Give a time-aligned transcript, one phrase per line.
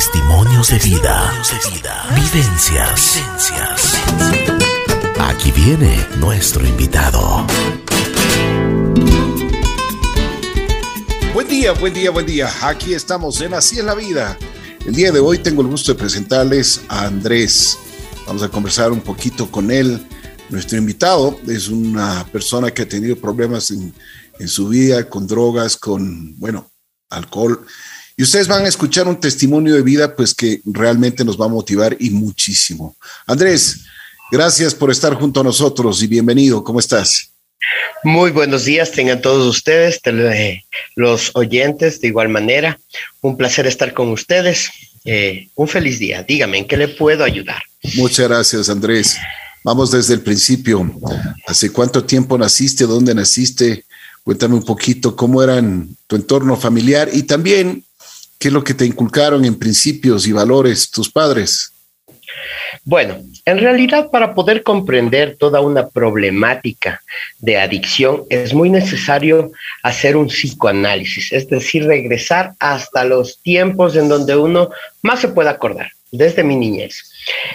[0.00, 1.30] Testimonios de vida.
[2.14, 3.22] Vivencias.
[5.18, 7.46] Aquí viene nuestro invitado.
[11.34, 12.50] Buen día, buen día, buen día.
[12.62, 14.38] Aquí estamos en Así es la vida.
[14.86, 17.76] El día de hoy tengo el gusto de presentarles a Andrés.
[18.26, 20.02] Vamos a conversar un poquito con él.
[20.48, 23.92] Nuestro invitado es una persona que ha tenido problemas en,
[24.38, 26.70] en su vida con drogas, con, bueno,
[27.10, 27.66] alcohol.
[28.16, 31.48] Y ustedes van a escuchar un testimonio de vida, pues que realmente nos va a
[31.48, 32.96] motivar y muchísimo.
[33.26, 33.80] Andrés,
[34.30, 36.62] gracias por estar junto a nosotros y bienvenido.
[36.62, 37.30] ¿Cómo estás?
[38.02, 40.00] Muy buenos días, tengan todos ustedes,
[40.96, 42.80] los oyentes de igual manera.
[43.20, 44.70] Un placer estar con ustedes.
[45.04, 46.22] Eh, un feliz día.
[46.22, 47.62] Dígame, ¿en qué le puedo ayudar?
[47.94, 49.16] Muchas gracias, Andrés.
[49.64, 50.90] Vamos desde el principio.
[51.46, 52.86] ¿Hace cuánto tiempo naciste?
[52.86, 53.84] ¿Dónde naciste?
[54.24, 55.62] Cuéntame un poquito cómo era
[56.06, 57.84] tu entorno familiar y también
[58.40, 61.74] qué es lo que te inculcaron en principios y valores tus padres.
[62.84, 67.02] Bueno, en realidad para poder comprender toda una problemática
[67.38, 69.52] de adicción es muy necesario
[69.82, 74.70] hacer un psicoanálisis, es decir, regresar hasta los tiempos en donde uno
[75.02, 77.10] más se puede acordar, desde mi niñez.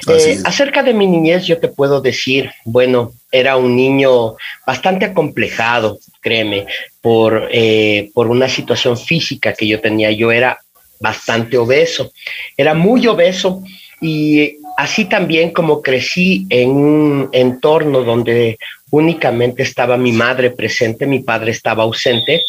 [0.07, 4.35] Eh, acerca de mi niñez yo te puedo decir, bueno, era un niño
[4.67, 6.67] bastante acomplejado, créeme,
[7.01, 10.11] por, eh, por una situación física que yo tenía.
[10.11, 10.59] Yo era
[10.99, 12.11] bastante obeso,
[12.57, 13.63] era muy obeso
[14.01, 18.57] y así también como crecí en un entorno donde
[18.91, 22.43] únicamente estaba mi madre presente, mi padre estaba ausente,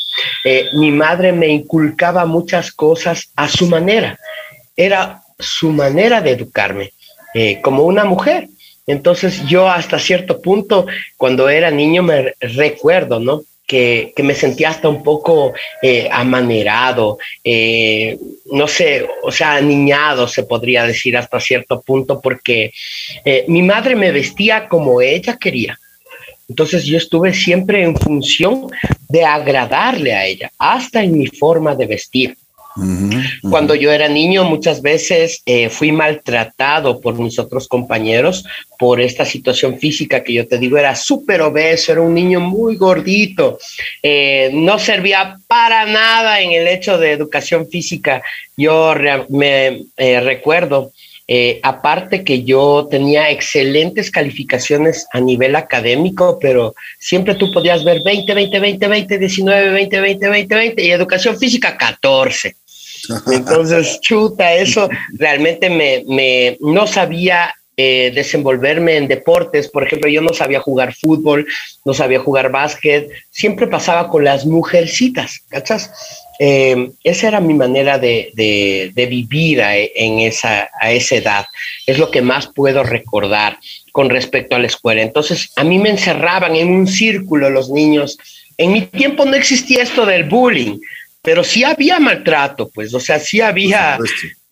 [0.44, 4.18] eh, mi madre me inculcaba muchas cosas a su manera,
[4.76, 6.92] era su manera de educarme
[7.34, 8.48] eh, como una mujer.
[8.86, 10.86] Entonces yo hasta cierto punto,
[11.16, 13.42] cuando era niño, me recuerdo, ¿no?
[13.66, 18.16] Que, me sentía hasta un poco eh, amanerado, eh,
[18.52, 22.72] no sé, o sea, niñado se podría decir hasta cierto punto, porque
[23.48, 25.78] mi madre me vestía como ella quería.
[26.48, 28.68] Entonces yo estuve siempre en función
[29.08, 32.36] de agradarle a ella, hasta en mi forma de vestir.
[33.48, 38.44] Cuando yo era niño, muchas veces eh, fui maltratado por mis otros compañeros
[38.78, 42.76] por esta situación física que yo te digo, era súper obeso, era un niño muy
[42.76, 43.58] gordito,
[44.02, 48.22] eh, no servía para nada en el hecho de educación física.
[48.58, 48.94] Yo
[49.30, 50.92] me eh, recuerdo
[51.64, 58.32] aparte que yo tenía excelentes calificaciones a nivel académico, pero siempre tú podías ver 20,
[58.32, 62.54] 20, 20, 20, 19, 20, 20, 20, 20 y educación física 14.
[63.30, 69.68] Entonces, chuta, eso realmente me, me no sabía eh, desenvolverme en deportes.
[69.68, 71.46] Por ejemplo, yo no sabía jugar fútbol,
[71.84, 75.90] no sabía jugar básquet, siempre pasaba con las mujercitas, ¿cachas?
[76.38, 81.46] Eh, esa era mi manera de, de, vivir en esa, a esa edad.
[81.86, 83.58] Es lo que más puedo recordar
[83.92, 85.02] con respecto a la escuela.
[85.02, 88.16] Entonces, a mí me encerraban en un círculo los niños.
[88.56, 90.78] En mi tiempo no existía esto del bullying
[91.26, 93.98] pero sí había maltrato, pues, o sea, sí había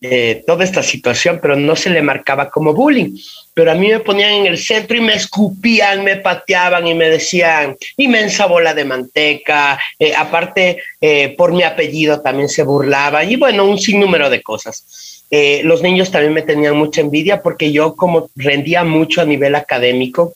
[0.00, 3.16] eh, toda esta situación, pero no se le marcaba como bullying.
[3.54, 7.08] Pero a mí me ponían en el centro y me escupían, me pateaban y me
[7.08, 9.78] decían inmensa bola de manteca.
[10.00, 15.22] Eh, aparte, eh, por mi apellido también se burlaban y bueno, un sinnúmero de cosas.
[15.62, 20.34] los niños también me tenían mucha envidia porque yo como rendía mucho a nivel académico,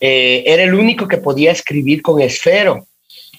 [0.00, 2.86] era el único que podía escribir con esfero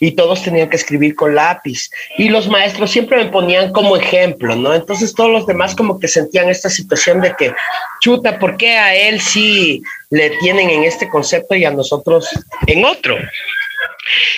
[0.01, 1.91] y todos tenían que escribir con lápiz.
[2.17, 4.73] Y los maestros siempre me ponían como ejemplo, ¿no?
[4.73, 7.53] Entonces todos los demás como que sentían esta situación de que,
[8.01, 12.27] chuta, ¿por qué a él sí le tienen en este concepto y a nosotros
[12.65, 13.15] en otro?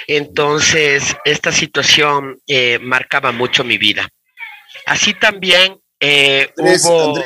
[0.07, 4.09] Entonces, esta situación eh, marcaba mucho mi vida.
[4.85, 7.17] Así también eh, hubo...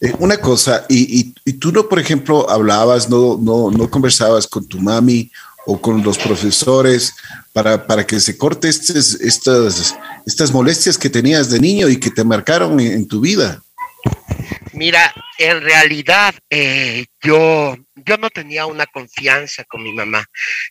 [0.00, 4.66] Eh, una cosa, y, y, tú no, por ejemplo, hablabas, no, no, no conversabas con
[4.66, 5.30] tu mami
[5.66, 7.14] o con los profesores
[7.52, 9.18] para, para que se corte estas,
[10.26, 13.62] estas molestias que tenías de niño y que te marcaron en, tu vida?
[14.72, 20.24] Mira, en realidad eh, yo, yo no tenía una confianza con mi mamá.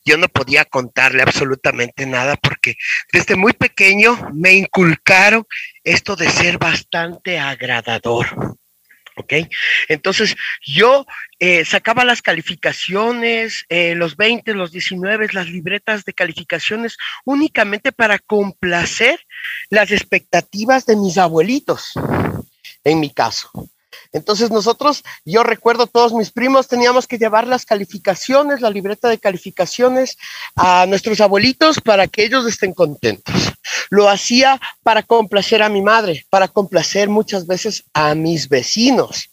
[0.05, 2.75] Yo no podía contarle absolutamente nada porque
[3.11, 5.45] desde muy pequeño me inculcaron
[5.83, 8.57] esto de ser bastante agradador.
[9.15, 9.33] ¿Ok?
[9.89, 11.05] Entonces yo
[11.39, 18.19] eh, sacaba las calificaciones, eh, los 20, los 19, las libretas de calificaciones únicamente para
[18.19, 19.19] complacer
[19.69, 21.93] las expectativas de mis abuelitos,
[22.83, 23.51] en mi caso.
[24.11, 29.17] Entonces nosotros, yo recuerdo todos mis primos, teníamos que llevar las calificaciones, la libreta de
[29.17, 30.17] calificaciones
[30.55, 33.52] a nuestros abuelitos para que ellos estén contentos.
[33.89, 39.29] Lo hacía para complacer a mi madre, para complacer muchas veces a mis vecinos,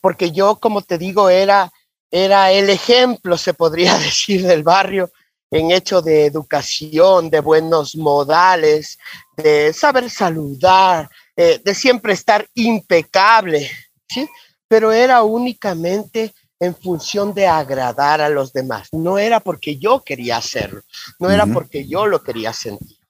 [0.00, 1.72] porque yo, como te digo, era,
[2.10, 5.10] era el ejemplo, se podría decir, del barrio
[5.52, 8.98] en hecho de educación, de buenos modales,
[9.36, 13.70] de saber saludar, eh, de siempre estar impecable,
[14.08, 14.26] ¿sí?
[14.66, 18.88] Pero era únicamente en función de agradar a los demás.
[18.92, 20.80] No era porque yo quería hacerlo,
[21.18, 23.01] no era porque yo lo quería sentir.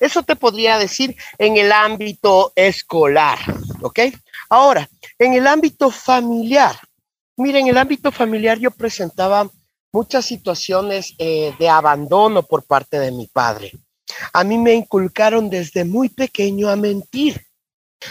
[0.00, 3.38] Eso te podría decir en el ámbito escolar,
[3.82, 4.00] ¿ok?
[4.48, 4.88] Ahora,
[5.18, 6.78] en el ámbito familiar,
[7.36, 9.50] mira, en el ámbito familiar yo presentaba
[9.92, 13.72] muchas situaciones eh, de abandono por parte de mi padre.
[14.32, 17.46] A mí me inculcaron desde muy pequeño a mentir.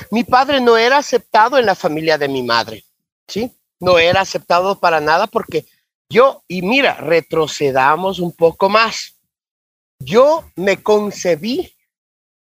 [0.10, 2.84] Mi padre no era aceptado en la familia de mi madre,
[3.28, 3.52] ¿sí?
[3.80, 5.66] No era aceptado para nada porque
[6.10, 9.12] yo, y mira, retrocedamos un poco más.
[10.04, 11.74] Yo me concebí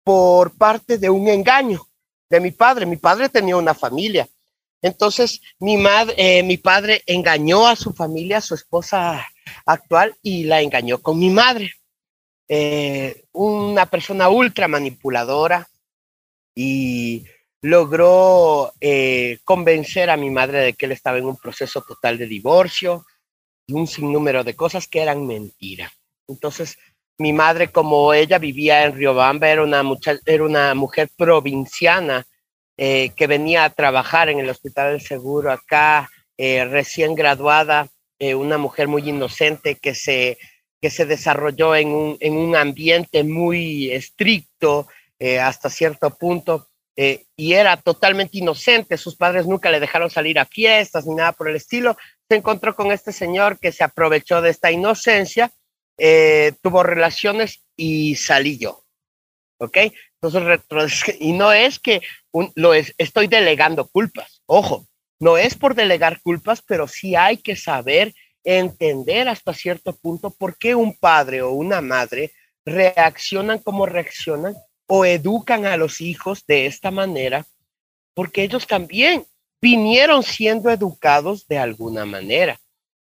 [0.03, 1.87] por parte de un engaño
[2.29, 2.85] de mi padre.
[2.85, 4.27] Mi padre tenía una familia.
[4.81, 9.27] Entonces, mi, madre, eh, mi padre engañó a su familia, a su esposa
[9.65, 11.73] actual, y la engañó con mi madre.
[12.47, 15.67] Eh, una persona ultra manipuladora
[16.55, 17.25] y
[17.61, 22.25] logró eh, convencer a mi madre de que él estaba en un proceso total de
[22.25, 23.05] divorcio
[23.67, 25.91] y un sinnúmero de cosas que eran mentira.
[26.27, 26.77] Entonces,
[27.19, 29.83] mi madre, como ella vivía en Riobamba, era una,
[30.25, 32.25] era una mujer provinciana
[32.77, 38.87] eh, que venía a trabajar en el Hospital del Seguro acá, recién graduada, una mujer
[38.87, 40.37] muy inocente que se
[40.81, 44.87] que se desarrolló en un, en un ambiente muy estricto
[45.19, 48.97] eh, hasta cierto punto eh, y era totalmente inocente.
[48.97, 51.97] Sus padres nunca le dejaron salir a fiestas ni nada por el estilo.
[52.29, 55.51] Se encontró con este señor que se aprovechó de esta inocencia,
[55.99, 58.85] eh, tuvo relaciones y salí yo.
[59.59, 59.77] ¿Ok?
[60.21, 62.01] Entonces, y no es que
[62.55, 64.41] lo es, estoy delegando culpas.
[64.45, 64.87] Ojo,
[65.19, 68.13] no es por delegar culpas, pero sí hay que saber
[68.43, 72.31] entender hasta cierto punto por qué un padre o una madre
[72.65, 74.55] reaccionan como reaccionan
[74.87, 77.45] o educan a los hijos de esta manera,
[78.13, 79.25] porque ellos también
[79.61, 82.59] vinieron siendo educados de alguna manera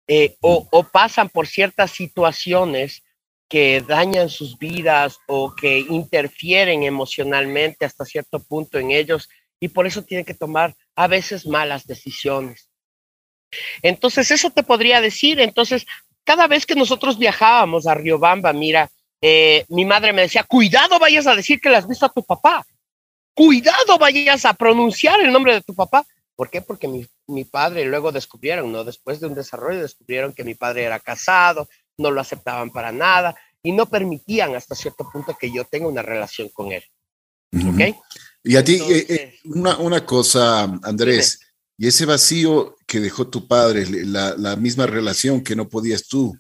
[0.08, 3.04] eh, o, pasan por ciertas situaciones
[3.48, 9.30] que dañan sus vidas o que interfieren emocionalmente hasta cierto punto en ellos
[9.60, 12.70] y por eso tienen que tomar a veces malas decisiones.
[13.82, 15.40] Entonces, eso te podría decir.
[15.40, 15.86] Entonces,
[16.24, 18.90] cada vez que nosotros viajábamos a Riobamba, mira,
[19.22, 22.24] eh, mi madre me decía, cuidado vayas a decir que le has visto a tu
[22.24, 22.66] papá.
[23.34, 26.06] Cuidado vayas a pronunciar el nombre de tu papá.
[26.36, 26.62] ¿Por qué?
[26.62, 28.84] Porque mi, mi padre luego descubrieron, ¿no?
[28.84, 33.36] Después de un desarrollo descubrieron que mi padre era casado, no lo aceptaban para nada
[33.62, 36.84] y no permitían hasta cierto punto que yo tenga una relación con él.
[37.54, 37.96] ¿Ok?
[38.44, 41.40] Y a ti, eh, eh, una, una, cosa, Andrés,
[41.78, 46.38] y ese vacío que dejó tu padre, la, misma relación que no podías tú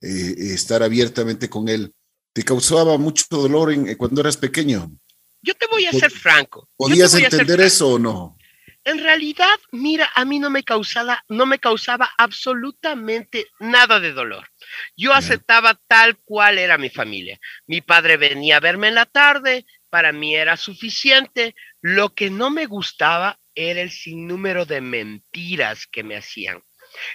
[0.00, 1.94] eh, estar abiertamente con él,
[2.34, 4.92] ¿te causaba mucho dolor en, cuando eras pequeño?
[5.40, 6.68] Yo te voy a ser franco.
[6.76, 8.36] ¿Podías entender eso o no?
[8.86, 14.48] En realidad, mira, a mí no me causaba, no me causaba absolutamente nada de dolor.
[14.96, 17.36] Yo aceptaba tal cual era mi familia.
[17.66, 21.56] Mi padre venía a verme en la tarde, para mí era suficiente.
[21.80, 26.62] Lo que no me gustaba era el sinnúmero de mentiras que me hacían.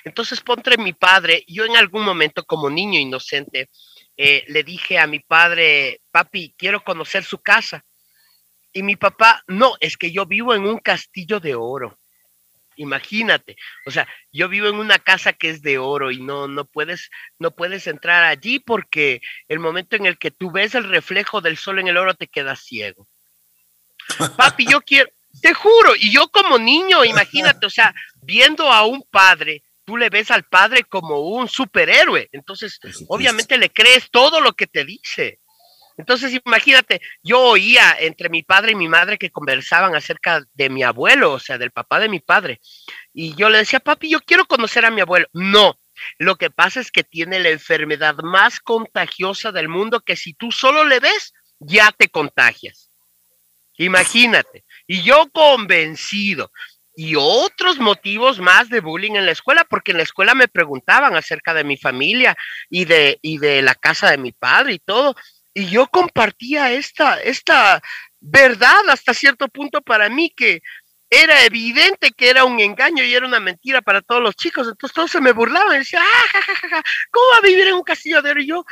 [0.04, 3.70] Entonces, ponte mi padre, yo en algún momento como niño inocente,
[4.18, 7.86] eh, le dije a mi padre, papi, quiero conocer su casa.
[8.74, 11.98] Y mi papá, no, es que yo vivo en un castillo de oro.
[12.78, 16.66] Imagínate, o sea, yo vivo en una casa que es de oro y no, no
[16.66, 21.42] puedes, no puedes entrar allí porque el momento en el que tú ves el reflejo
[21.42, 23.08] del sol en el oro te quedas ciego.
[24.38, 25.10] Papi, yo quiero,
[25.42, 30.10] te juro, y yo como niño, imagínate, o sea, viendo a un padre, tú le
[30.10, 35.41] ves al padre como un superhéroe, entonces obviamente le crees todo lo que te dice.
[35.98, 40.84] Entonces, imagínate, yo oía entre mi padre y mi madre que conversaban acerca de mi
[40.84, 42.60] abuelo, o sea, del papá de mi padre.
[43.14, 45.28] Y yo le decía, papi, yo quiero conocer a mi abuelo.
[45.34, 45.80] No,
[46.18, 50.52] lo que pasa es que tiene la enfermedad más contagiosa del mundo que si tú
[50.52, 52.90] solo le ves, ya te contagias.
[53.78, 54.64] Imagínate.
[54.88, 56.52] Y yo convencido.
[56.96, 61.16] Y otros motivos más de bullying en la escuela, porque en la escuela me preguntaban
[61.16, 62.38] acerca de mi familia
[62.70, 65.16] y de, y de la casa de mi padre y todo.
[65.54, 67.82] Y yo compartía esta, esta
[68.20, 70.62] verdad hasta cierto punto para mí que
[71.10, 74.68] era evidente que era un engaño y era una mentira para todos los chicos.
[74.68, 78.22] Entonces todos se me burlaban y decían, ah, ¿cómo va a vivir en un castillo
[78.22, 78.42] de oro?
[78.42, 78.66] Y yo,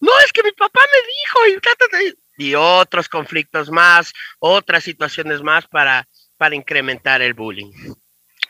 [0.00, 5.66] no, es que mi papá me dijo y y otros conflictos más, otras situaciones más
[5.66, 7.72] para, para incrementar el bullying.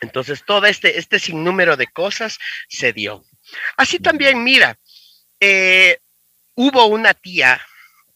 [0.01, 3.23] Entonces, todo este, este sinnúmero de cosas se dio.
[3.77, 4.77] Así también, mira,
[5.39, 5.99] eh,
[6.53, 7.61] hubo una tía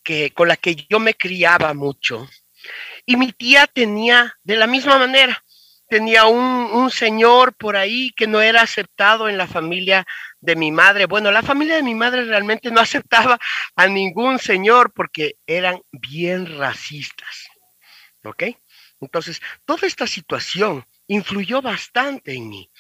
[0.04, 2.28] que, con la que yo me criaba mucho
[3.06, 5.44] y mi tía tenía de la misma manera,
[5.90, 10.06] tenía un, un, señor por ahí que no era aceptado en la familia
[10.40, 11.06] de mi madre.
[11.06, 13.40] Bueno, la familia de mi madre realmente no aceptaba
[13.76, 17.48] a ningún señor porque eran bien racistas.
[18.24, 18.44] ¿Ok?
[19.02, 22.72] Entonces, toda esta situación influyó bastante en mí.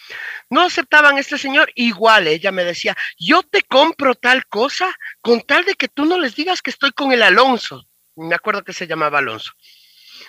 [0.49, 5.65] No aceptaban este señor, igual ella me decía, yo te compro tal cosa con tal
[5.65, 7.89] de que tú no les digas que estoy con el Alonso.
[8.15, 9.51] Me acuerdo que se llamaba Alonso.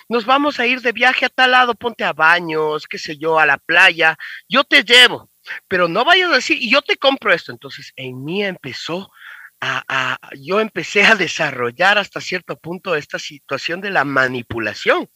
[0.09, 3.39] Nos vamos a ir de viaje a tal lado, ponte a baños, qué sé yo,
[3.39, 4.17] a la playa,
[4.49, 5.29] yo te llevo,
[5.69, 7.53] pero no vayas a decir, yo te compro esto.
[7.53, 9.09] Entonces en mí empezó
[9.61, 15.09] a, a, yo empecé a desarrollar hasta cierto punto esta situación de la manipulación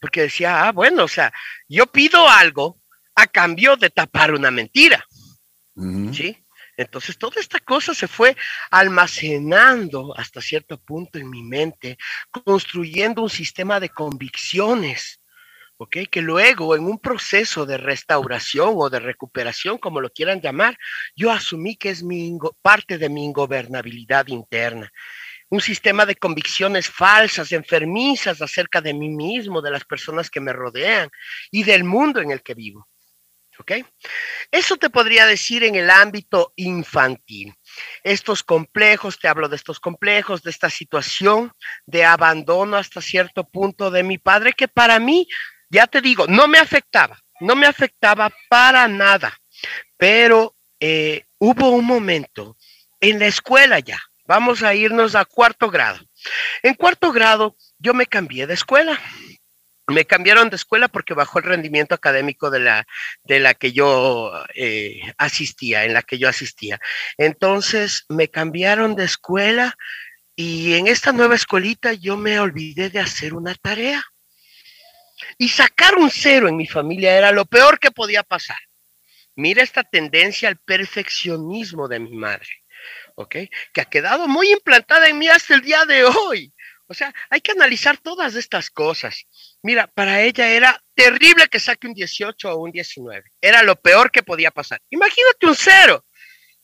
[0.00, 1.32] porque decía, ah, bueno, o sea,
[1.68, 2.80] yo pido algo
[3.14, 5.04] a cambio de tapar una mentira.
[6.12, 6.36] ¿Sí?
[6.76, 8.36] Entonces, toda esta cosa se fue
[8.70, 11.96] almacenando hasta cierto punto en mi mente,
[12.30, 15.20] construyendo un sistema de convicciones,
[15.78, 15.96] ¿ok?
[16.10, 20.78] Que luego, en un proceso de restauración o de recuperación, como lo quieran llamar,
[21.14, 24.92] yo asumí que es mi parte de mi ingobernabilidad interna
[25.48, 30.52] un sistema de convicciones falsas, enfermizas acerca de mí mismo, de las personas que me
[30.52, 31.08] rodean
[31.50, 32.88] y del mundo en el que vivo.
[33.58, 33.72] ¿Ok?
[34.50, 37.54] Eso te podría decir en el ámbito infantil.
[38.02, 41.52] Estos complejos, te hablo de estos complejos, de esta situación
[41.86, 45.26] de abandono hasta cierto punto de mi padre, que para mí,
[45.70, 49.34] ya te digo, no me afectaba, no me afectaba para nada,
[49.96, 52.58] pero eh, hubo un momento
[53.00, 56.00] en la escuela ya, Vamos a irnos a cuarto grado.
[56.62, 59.00] En cuarto grado yo me cambié de escuela.
[59.88, 62.86] Me cambiaron de escuela porque bajó el rendimiento académico de la,
[63.22, 66.80] de la que yo eh, asistía, en la que yo asistía.
[67.18, 69.76] Entonces me cambiaron de escuela
[70.34, 74.04] y en esta nueva escuelita yo me olvidé de hacer una tarea.
[75.38, 78.58] Y sacar un cero en mi familia era lo peor que podía pasar.
[79.36, 82.48] Mira esta tendencia al perfeccionismo de mi madre.
[83.16, 83.36] ¿Ok?
[83.72, 86.52] Que ha quedado muy implantada en mí hasta el día de hoy.
[86.88, 89.26] O sea, hay que analizar todas estas cosas.
[89.62, 93.24] Mira, para ella era terrible que saque un 18 o un 19.
[93.40, 94.80] Era lo peor que podía pasar.
[94.90, 96.06] Imagínate un cero.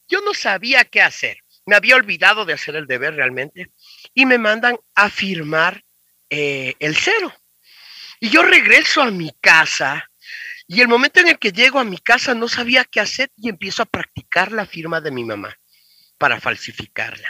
[0.08, 1.38] Yo no sabía qué hacer.
[1.66, 3.72] Me había olvidado de hacer el deber realmente.
[4.14, 5.82] Y me mandan a firmar
[6.30, 7.34] eh, el cero.
[8.20, 10.08] Y yo regreso a mi casa.
[10.68, 13.48] Y el momento en el que llego a mi casa no sabía qué hacer y
[13.48, 15.58] empiezo a practicar la firma de mi mamá
[16.22, 17.28] para falsificarla.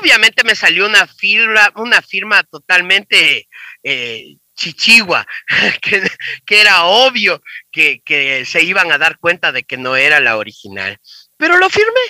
[0.00, 3.48] Obviamente me salió una firma, una firma totalmente
[3.82, 5.26] eh, chichigua,
[5.82, 7.42] que, era obvio
[7.72, 8.00] que,
[8.46, 11.00] se iban a dar cuenta de que no era la original.
[11.36, 12.00] Pero lo firmé.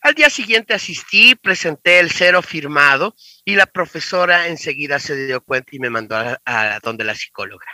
[0.00, 5.76] Al día siguiente asistí, presenté el cero firmado y la profesora enseguida se dio cuenta
[5.76, 7.68] y me mandó a, a donde la psicóloga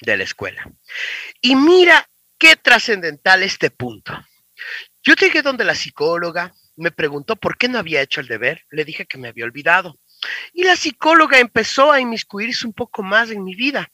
[0.00, 0.68] de la escuela.
[1.40, 4.12] Y mira qué trascendental este punto.
[5.08, 8.66] Yo llegué donde la psicóloga me preguntó por qué no había hecho el deber.
[8.70, 9.98] Le dije que me había olvidado.
[10.52, 13.90] Y la psicóloga empezó a inmiscuirse un poco más en mi vida.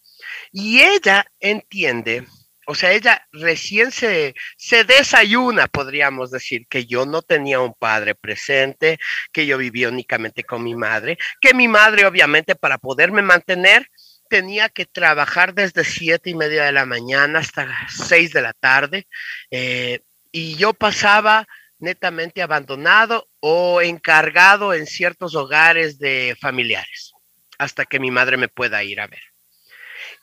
[0.50, 2.26] Y ella entiende,
[2.66, 8.16] o sea, ella recién se, se desayuna, podríamos decir, que yo no tenía un padre
[8.16, 8.98] presente,
[9.32, 13.88] que yo vivía únicamente con mi madre, que mi madre obviamente para poderme mantener
[14.28, 19.06] tenía que trabajar desde siete y media de la mañana hasta seis de la tarde.
[19.52, 20.00] Eh,
[20.36, 21.46] y yo pasaba
[21.78, 27.12] netamente abandonado o encargado en ciertos hogares de familiares
[27.56, 29.22] hasta que mi madre me pueda ir a ver.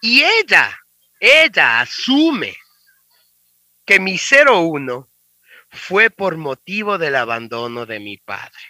[0.01, 0.77] Y ella,
[1.17, 2.57] ella asume
[3.85, 5.09] que mi 01
[5.69, 8.61] fue por motivo del abandono de mi padre.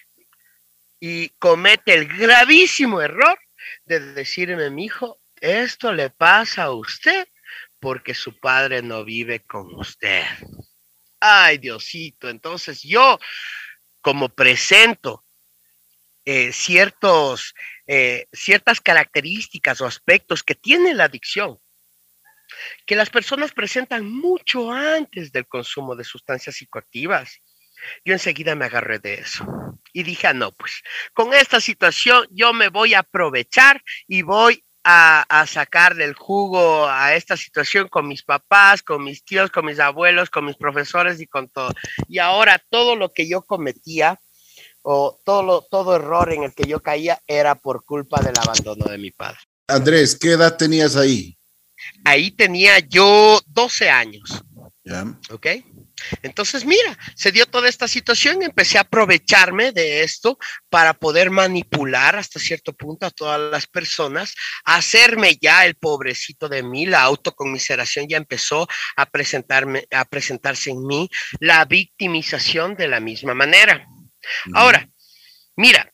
[1.00, 3.40] Y comete el gravísimo error
[3.86, 7.28] de decirme, mi hijo, esto le pasa a usted
[7.80, 10.24] porque su padre no vive con usted
[11.22, 13.20] ay Diosito, entonces yo
[14.02, 15.24] como presento
[16.26, 17.56] eh, ciertos,
[17.88, 21.60] eh, ciertas características o aspectos que tiene la adicción,
[22.86, 27.42] que las personas presentan mucho antes del consumo de sustancias psicoactivas.
[28.06, 29.46] Yo enseguida me agarré de eso
[29.94, 34.64] y dije, ah, no, pues con esta situación yo me voy a aprovechar y voy
[34.84, 39.80] a, sacarle el jugo a esta situación con mis papás, con mis tíos, con mis
[39.80, 41.72] abuelos, con mis profesores y con todo.
[42.08, 44.20] Y ahora todo lo que yo cometía
[44.82, 48.98] o todo, todo error en el que yo caía era por culpa del abandono de
[48.98, 49.40] mi padre.
[49.68, 51.38] Andrés, ¿qué edad tenías ahí?
[52.04, 54.44] Ahí tenía yo 12 años.
[54.84, 55.06] ¿Ya?
[55.32, 55.48] ¿Ok?
[56.22, 60.38] Entonces, mira, se dio toda esta situación, empecé a aprovecharme de esto
[60.70, 66.64] para poder manipular hasta cierto punto a todas las personas, hacerme ya el pobrecito de
[66.64, 73.00] mí, la autoconmiseración ya empezó a presentarme, a presentarse en mí, la victimización de la
[73.00, 73.86] misma manera.
[74.54, 74.88] Ahora,
[75.56, 75.92] mira,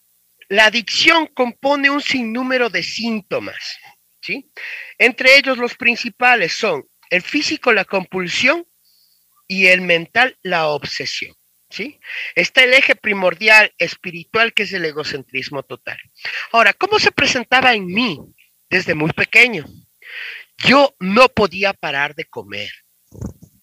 [0.49, 3.77] la adicción compone un sinnúmero de síntomas,
[4.21, 4.49] ¿sí?
[4.97, 8.65] Entre ellos los principales son el físico, la compulsión,
[9.47, 11.35] y el mental la obsesión.
[11.69, 11.99] ¿Sí?
[12.35, 15.97] Está el eje primordial espiritual que es el egocentrismo total.
[16.53, 18.19] Ahora, ¿cómo se presentaba en mí
[18.69, 19.65] desde muy pequeño?
[20.57, 22.71] Yo no podía parar de comer.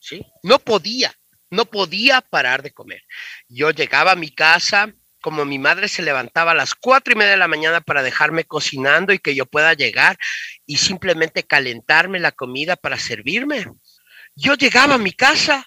[0.01, 0.23] ¿Sí?
[0.43, 1.15] No podía,
[1.49, 3.03] no podía parar de comer.
[3.49, 7.31] Yo llegaba a mi casa, como mi madre se levantaba a las cuatro y media
[7.31, 10.19] de la mañana para dejarme cocinando y que yo pueda llegar
[10.67, 13.65] y simplemente calentarme la comida para servirme.
[14.37, 15.67] Yo llegaba a mi casa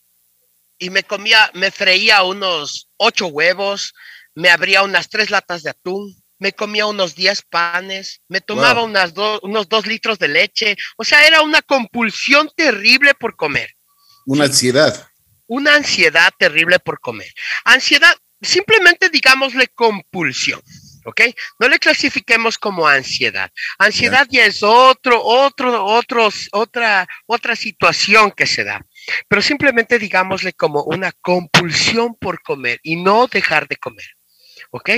[0.79, 3.93] y me comía, me freía unos ocho huevos,
[4.36, 9.13] me abría unas tres latas de atún, me comía unos diez panes, me tomaba unas
[9.41, 10.77] unos dos litros de leche.
[10.98, 13.75] O sea, era una compulsión terrible por comer.
[14.25, 15.10] Una ansiedad.
[15.48, 17.31] Una ansiedad terrible por comer.
[17.63, 20.62] Ansiedad, simplemente digámosle compulsión.
[21.05, 21.22] ¿ok?
[21.60, 23.50] No le clasifiquemos como ansiedad.
[23.79, 28.86] Ansiedad ya, es otro, otro, otros, otra, otra situación que se da
[29.27, 34.05] pero simplemente digámosle como una compulsión por comer y no dejar de comer.
[34.71, 34.89] ¿Ok?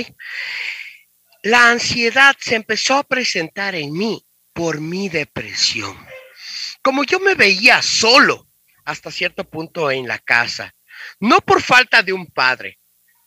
[1.42, 5.96] La ansiedad se empezó a presentar en mí por mi depresión.
[6.82, 8.48] Como yo me veía solo
[8.84, 10.74] hasta cierto punto en la casa,
[11.18, 12.78] no por falta de un padre,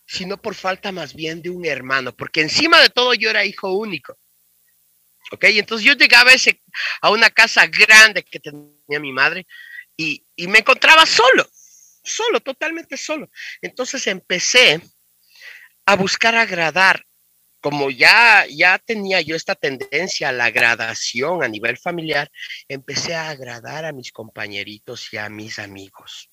[0.06, 3.72] sino por falta más bien de un hermano, porque encima de todo yo era hijo
[3.72, 4.16] único.
[5.32, 5.44] ¿Ok?
[5.44, 6.60] Entonces yo llegaba a, ese,
[7.00, 9.46] a una casa grande que tenía mi madre
[9.96, 11.48] y, me encontraba solo,
[12.02, 13.30] solo, totalmente solo.
[13.62, 14.80] Entonces empecé
[15.86, 17.04] a buscar agradar,
[17.60, 22.30] como ya, ya tenía yo esta tendencia a la gradación a nivel familiar,
[22.68, 26.30] empecé a agradar a mis compañeritos y a mis amigos.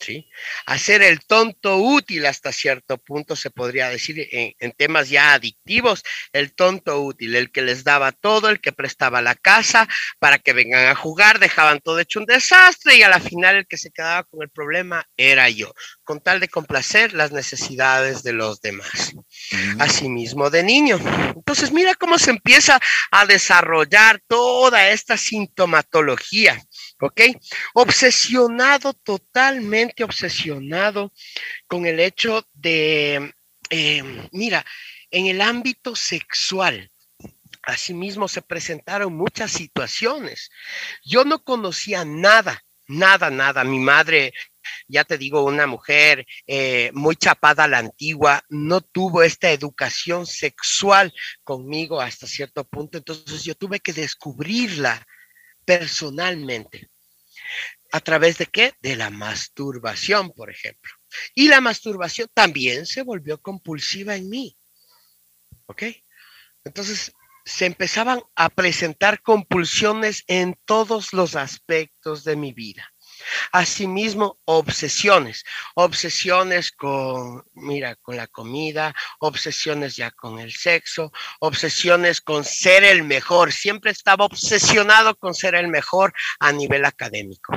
[0.00, 0.28] ¿Sí?
[0.66, 6.54] Hacer el tonto útil hasta cierto punto, se podría decir en, temas ya adictivos, el
[6.54, 10.86] tonto útil, el que les daba todo, el que prestaba la casa para que vengan
[10.86, 14.24] a jugar, dejaban todo hecho un desastre y a la final el que se quedaba
[14.24, 19.12] con el problema era yo, con tal de complacer las necesidades de los demás.
[19.78, 20.98] Asimismo de niño.
[21.34, 26.62] Entonces, mira cómo se empieza a desarrollar toda esta sintomatología
[27.00, 27.20] ¿ok?
[27.74, 31.12] Obsesionado, totalmente obsesionado
[31.66, 33.34] con el hecho de,
[33.70, 34.64] eh, mira,
[35.10, 36.90] en el ámbito sexual,
[37.62, 40.50] asimismo se presentaron muchas situaciones.
[41.04, 43.64] Yo no conocía nada, nada, nada.
[43.64, 44.32] Mi madre,
[44.88, 50.26] ya te digo, una mujer eh, muy chapada a la antigua, no tuvo esta educación
[50.26, 51.12] sexual
[51.44, 55.06] conmigo hasta cierto punto, entonces yo tuve que descubrirla
[55.64, 56.90] personalmente.
[57.92, 58.74] ¿A través de qué?
[58.80, 60.92] De la masturbación, por ejemplo.
[61.34, 64.56] Y la masturbación también se volvió compulsiva en mí.
[65.66, 65.84] ¿Ok?
[66.64, 67.12] Entonces
[67.44, 72.92] se empezaban a presentar compulsiones en todos los aspectos de mi vida.
[73.52, 82.44] Asimismo, obsesiones, obsesiones con, mira, con la comida, obsesiones ya con el sexo, obsesiones con
[82.44, 83.52] ser el mejor.
[83.52, 87.52] Siempre estaba obsesionado con ser el mejor a nivel académico.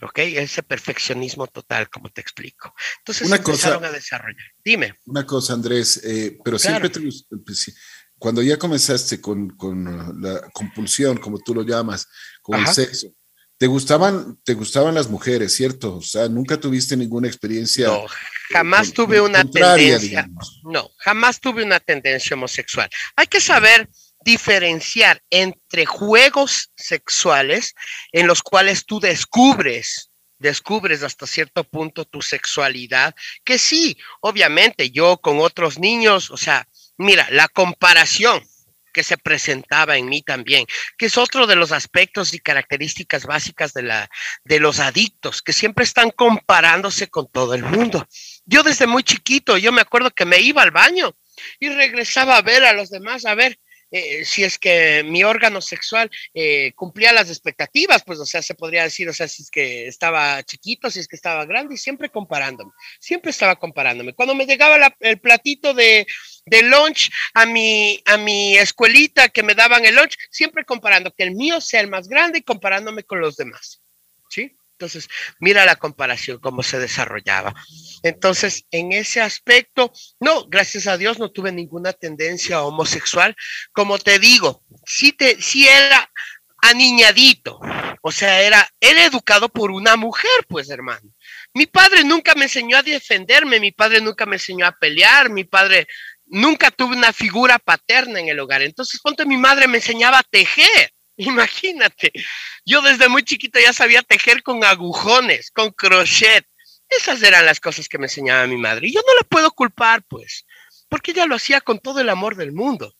[0.00, 0.18] ¿Ok?
[0.18, 2.72] Ese perfeccionismo total, como te explico.
[2.98, 4.46] Entonces una empezaron a desarrollar.
[4.64, 4.94] Dime.
[5.06, 7.00] Una cosa, Andrés, eh, pero siempre te,
[7.44, 7.74] pues,
[8.18, 12.06] cuando ya comenzaste con, con, la compulsión, como tú lo llamas,
[12.42, 13.08] con el sexo,
[13.58, 15.96] ¿Te gustaban, te gustaban las mujeres, cierto?
[15.96, 17.88] O sea, nunca tuviste ninguna experiencia.
[17.88, 18.06] No,
[18.52, 20.28] jamás tuve una tendencia.
[20.62, 22.88] No, jamás tuve una tendencia homosexual.
[23.16, 23.88] Hay que saber
[24.24, 27.74] diferenciar entre juegos sexuales
[28.12, 33.12] en los cuales tú descubres, descubres hasta cierto punto tu sexualidad,
[33.44, 38.40] que sí, obviamente yo con otros niños, o sea, mira, la comparación
[38.92, 43.72] que se presentaba en mí también, que es otro de los aspectos y características básicas
[43.72, 44.10] de, la,
[44.44, 48.06] de los adictos, que siempre están comparándose con todo el mundo.
[48.44, 51.16] Yo desde muy chiquito, yo me acuerdo que me iba al baño
[51.60, 53.58] y regresaba a ver a los demás, a ver
[53.90, 58.54] eh, si es que mi órgano sexual eh, cumplía las expectativas, pues, o sea, se
[58.54, 61.78] podría decir, o sea, si es que estaba chiquito, si es que estaba grande, y
[61.78, 64.14] siempre comparándome, siempre estaba comparándome.
[64.14, 66.06] Cuando me llegaba el platito de,
[66.46, 71.24] de lunch a mi, a mi escuelita que me daban el lunch, siempre comparando que
[71.24, 73.82] el mío sea el más grande y comparándome con los demás,
[74.28, 74.56] ¿sí?
[74.78, 75.08] Entonces,
[75.40, 77.52] mira la comparación, cómo se desarrollaba.
[78.04, 83.34] Entonces, en ese aspecto, no, gracias a Dios no tuve ninguna tendencia homosexual.
[83.72, 85.36] Como te digo, sí, te,
[85.66, 86.08] era
[86.62, 87.58] aniñadito,
[88.02, 91.12] o sea, era, era educado por una mujer, pues hermano.
[91.54, 95.42] Mi padre nunca me enseñó a defenderme, mi padre nunca me enseñó a pelear, mi
[95.42, 95.88] padre
[96.26, 98.62] nunca tuve una figura paterna en el hogar.
[98.62, 100.92] Entonces, ponte, mi madre me enseñaba a tejer.
[101.18, 102.12] Imagínate,
[102.64, 106.46] yo desde muy chiquito ya sabía tejer con agujones, con crochet.
[106.88, 108.86] Esas eran las cosas que me enseñaba mi madre.
[108.86, 110.46] Y yo no la puedo culpar, pues,
[110.88, 112.94] porque ella lo hacía con todo el amor del mundo.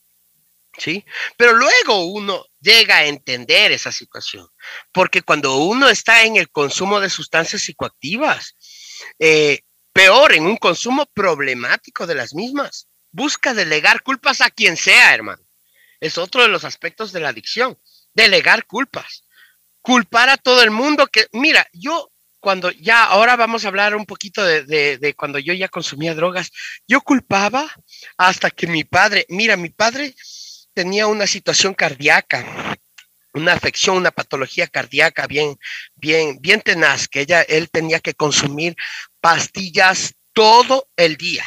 [0.77, 1.05] ¿Sí?
[1.37, 4.47] Pero luego uno llega a entender esa situación,
[4.93, 8.57] porque cuando uno está en el consumo de sustancias psicoactivas,
[9.19, 9.61] eh,
[9.93, 15.43] peor, en un consumo problemático de las mismas, busca delegar culpas a quien sea, hermano.
[16.01, 17.79] Es otro de los aspectos de la adicción
[18.19, 19.23] delegar culpas,
[19.81, 24.07] culpar a todo el mundo que, mira, yo cuando ya, ahora vamos a hablar un
[24.07, 26.51] poquito de, cuando yo ya consumía drogas,
[26.87, 27.69] yo culpaba
[28.17, 30.15] hasta que mi padre, mira, mi padre
[30.75, 32.77] tenía una situación cardíaca,
[33.35, 35.57] una afección, una patología cardíaca bien,
[35.95, 38.77] bien, bien tenaz, que ella, él tenía que consumir
[39.21, 41.45] pastillas todo el día.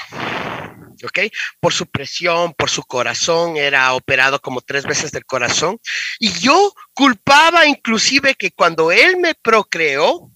[1.03, 1.19] ¿Ok?
[1.59, 5.79] Por su presión, por su corazón, era operado como tres veces del corazón.
[6.19, 10.31] Y yo culpaba inclusive que cuando él me procreó,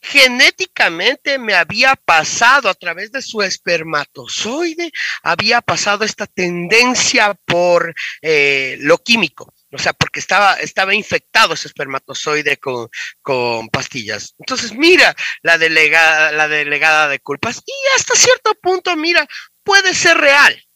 [0.00, 4.92] genéticamente me había pasado a través de su espermatozoide,
[5.22, 9.52] había pasado esta tendencia por eh, lo químico.
[9.70, 12.88] O sea, porque estaba, estaba infectado ese espermatozoide con,
[13.20, 14.34] con pastillas.
[14.38, 17.62] Entonces, mira la delegada, la delegada de culpas.
[17.66, 19.28] Y hasta cierto punto, mira,
[19.68, 20.66] puede ser real,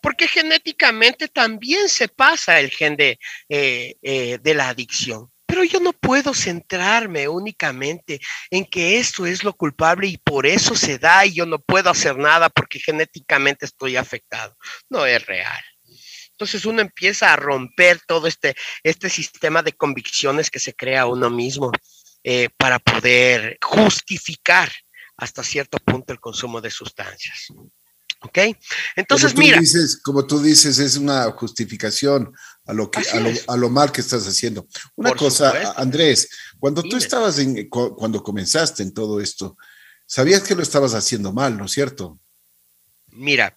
[0.00, 5.28] porque genéticamente también se pasa el gen de, eh, eh, de la adicción.
[5.44, 10.76] Pero yo no puedo centrarme únicamente en que esto es lo culpable y por eso
[10.76, 14.56] se da y yo no puedo hacer nada porque genéticamente estoy afectado.
[14.88, 15.64] No es real.
[16.30, 21.28] Entonces uno empieza a romper todo este, este sistema de convicciones que se crea uno
[21.28, 21.72] mismo
[22.22, 24.70] eh, para poder justificar
[25.16, 27.48] hasta cierto punto el consumo de sustancias.
[28.26, 28.38] ¿Ok?
[28.96, 29.60] Entonces, como mira.
[29.60, 32.32] Dices, como tú dices, es una justificación
[32.66, 33.00] a lo, que,
[33.46, 34.66] a lo, mal que estás haciendo.
[34.96, 39.56] Una cosa, Andrés, cuando tú estabas en, cuando comenzaste en todo esto,
[40.06, 42.18] sabías que lo estabas haciendo mal, ¿no es cierto?
[43.12, 43.56] Mira,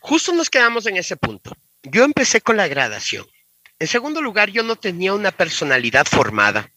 [0.00, 1.52] justo nos quedamos en ese punto.
[1.84, 3.24] Yo empecé con la gradación.
[3.78, 6.72] En segundo lugar, yo no tenía una personalidad formada,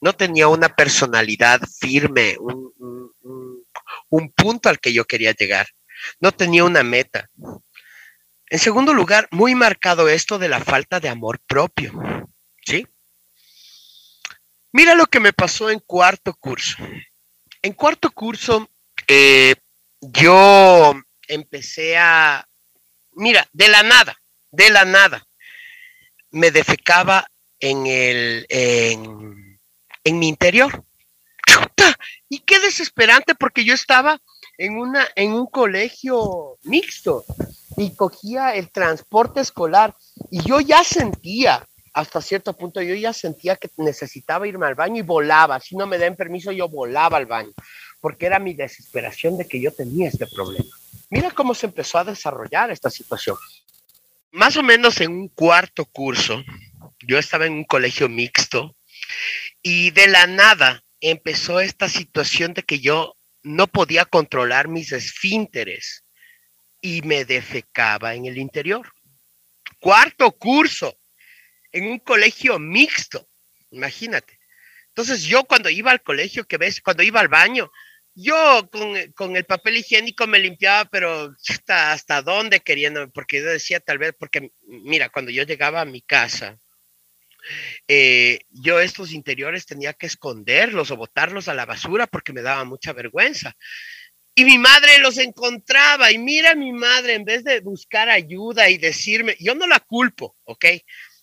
[0.00, 2.36] no tenía una personalidad firme,
[4.08, 5.66] un punto al que yo quería llegar
[6.20, 7.28] no tenía una meta.
[8.48, 11.92] En segundo lugar, muy marcado esto de la falta de amor propio.
[12.64, 12.86] ¿Sí?
[14.72, 16.76] Mira lo que me pasó en cuarto curso.
[17.62, 18.68] En cuarto curso,
[19.06, 19.54] eh,
[20.00, 20.94] yo
[21.28, 22.46] empecé a,
[23.12, 25.26] mira, de la nada, de la nada,
[26.30, 29.60] me defecaba en el, en,
[30.04, 30.84] en mi interior.
[32.28, 34.20] Y qué desesperante porque yo estaba
[34.60, 37.24] en, una, en un colegio mixto
[37.78, 39.96] y cogía el transporte escolar
[40.30, 44.98] y yo ya sentía, hasta cierto punto, yo ya sentía que necesitaba irme al baño
[44.98, 45.58] y volaba.
[45.60, 47.52] Si no me den permiso, yo volaba al baño,
[48.02, 50.68] porque era mi desesperación de que yo tenía este problema.
[51.08, 53.38] Mira cómo se empezó a desarrollar esta situación.
[54.30, 56.44] Más o menos en un cuarto curso,
[57.08, 58.76] yo estaba en un colegio mixto
[59.62, 66.04] y de la nada empezó esta situación de que yo no podía controlar mis esfínteres
[66.80, 68.92] y me defecaba en el interior.
[69.78, 70.98] Cuarto curso,
[71.72, 73.28] en un colegio mixto,
[73.70, 74.38] imagínate.
[74.88, 77.70] Entonces yo cuando iba al colegio, que ves, cuando iba al baño,
[78.14, 78.68] yo
[79.14, 83.98] con, el papel higiénico me limpiaba, pero hasta, hasta dónde queriendo, porque yo decía tal
[83.98, 86.58] vez, porque mira, cuando yo llegaba a mi casa,
[87.88, 92.64] eh, yo estos interiores tenía que esconderlos o botarlos a la basura porque me daba
[92.64, 93.56] mucha vergüenza.
[94.34, 98.78] Y mi madre los encontraba y mira mi madre, en vez de buscar ayuda y
[98.78, 100.66] decirme, yo no la culpo, ¿ok?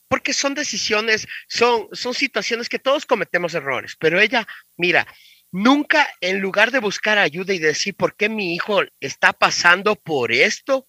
[0.08, 5.08] Porque son decisiones, son, son situaciones que todos cometemos errores, pero ella, mira,
[5.52, 10.32] nunca en lugar de buscar ayuda y decir por qué mi hijo está pasando por
[10.32, 10.88] esto,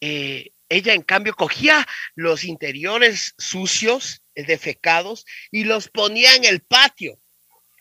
[0.00, 7.18] eh, ella en cambio cogía los interiores sucios, defecados, y los ponía en el patio,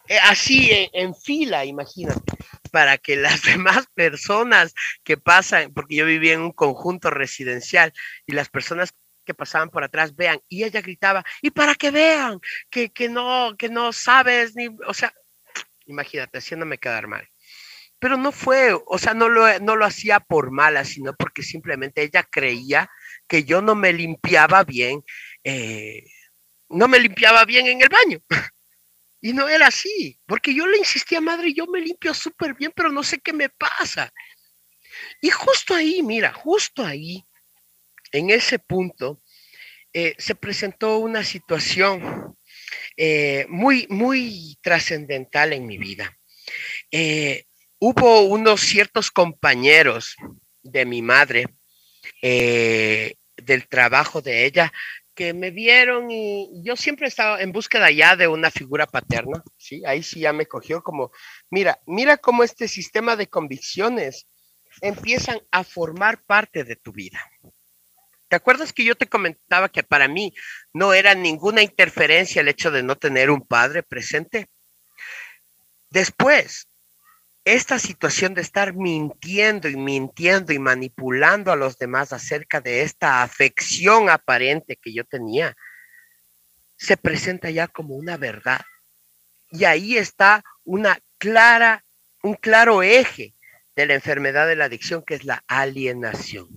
[0.08, 2.34] eh, así en, fila, imagínate,
[2.72, 7.94] para que las demás personas que pasan, porque yo vivía en un conjunto residencial,
[8.26, 8.94] y las personas
[9.26, 12.40] que pasaban por atrás vean, y ella gritaba, y para que vean
[12.70, 15.14] que, que no, que no sabes, ni, o sea,
[15.86, 17.28] imagínate, haciéndome quedar mal.
[17.98, 22.04] Pero no fue, o sea, no lo, no lo hacía por mala, sino porque simplemente
[22.04, 22.90] ella creía
[23.28, 25.04] que yo no me limpiaba bien,
[25.44, 26.04] eh,
[26.70, 28.20] no me limpiaba bien en el baño.
[29.22, 32.92] Y no era así, porque yo le insistía, madre, yo me limpio súper bien, pero
[32.92, 34.14] no sé qué me pasa.
[35.20, 37.26] Y justo ahí, mira, justo ahí,
[38.12, 39.24] en ese punto,
[39.94, 42.38] eh, se presentó una situación
[42.96, 46.16] eh, muy, muy trascendental en mi vida
[47.80, 50.16] hubo unos ciertos compañeros
[50.64, 51.46] de mi madre,
[52.22, 54.72] eh, del trabajo de ella,
[55.16, 59.82] que me vieron y yo siempre estaba en búsqueda ya de una figura paterna, ¿sí?
[59.86, 61.12] Ahí sí ya me cogió como,
[61.50, 64.28] mira, mira cómo este sistema de convicciones
[64.82, 67.24] empiezan a formar parte de tu vida.
[68.28, 70.34] ¿Te acuerdas que yo te comentaba que para mí
[70.74, 74.50] no era ninguna interferencia el hecho de no tener un padre presente?
[75.90, 76.68] Después,
[77.46, 83.22] esta situación de estar mintiendo y mintiendo y manipulando a los demás acerca de esta
[83.22, 85.56] afección aparente que yo tenía,
[86.76, 88.62] se presenta ya como una verdad.
[89.52, 91.86] Y ahí está una clara,
[92.24, 93.36] un claro eje
[93.76, 96.48] de la enfermedad de la adicción, que es la alienación.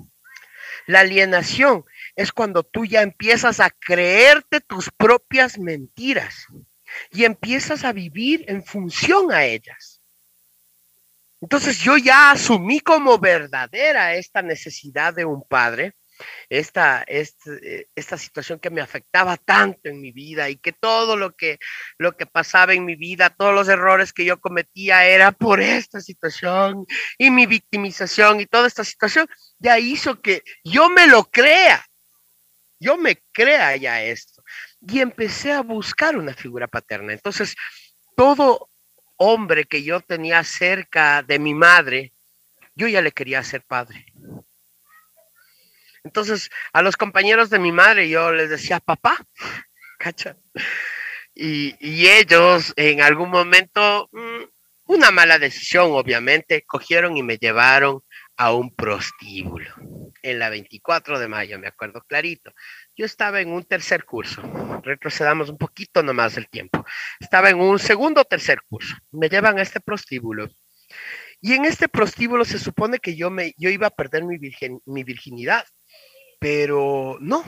[0.86, 1.84] La alienación
[2.16, 6.46] es cuando tú ya empiezas a creerte tus propias mentiras
[7.10, 9.97] y empiezas a vivir en función a ellas.
[11.40, 15.94] Entonces yo ya asumí como verdadera esta necesidad de un padre,
[16.48, 21.36] esta, este, esta, situación que me afectaba tanto en mi vida y que todo lo
[21.36, 21.58] que,
[21.96, 26.00] lo que pasaba en mi vida, todos los errores que yo cometía era por esta
[26.00, 26.86] situación
[27.18, 31.86] y mi victimización y toda esta situación ya hizo que yo me lo crea,
[32.80, 34.42] yo me crea ya esto.
[34.80, 37.12] Y empecé a buscar una figura paterna.
[37.12, 37.54] Entonces,
[38.16, 38.70] todo
[39.18, 42.12] hombre que yo tenía cerca de mi madre,
[42.74, 44.06] yo ya le quería ser padre.
[46.04, 49.18] Entonces, a los compañeros de mi madre yo les decía, papá,
[49.98, 50.36] cacha.
[51.34, 54.44] Y, y ellos en algún momento, mm,
[54.86, 58.02] una mala decisión, obviamente, cogieron y me llevaron
[58.38, 59.74] a un prostíbulo
[60.22, 62.52] en la 24 de mayo, me acuerdo clarito.
[62.96, 64.42] Yo estaba en un tercer curso,
[64.84, 66.84] retrocedamos un poquito nomás el tiempo.
[67.18, 68.96] Estaba en un segundo o tercer curso.
[69.10, 70.48] Me llevan a este prostíbulo.
[71.40, 74.80] Y en este prostíbulo se supone que yo, me, yo iba a perder mi, virgen,
[74.86, 75.64] mi virginidad,
[76.38, 77.44] pero no.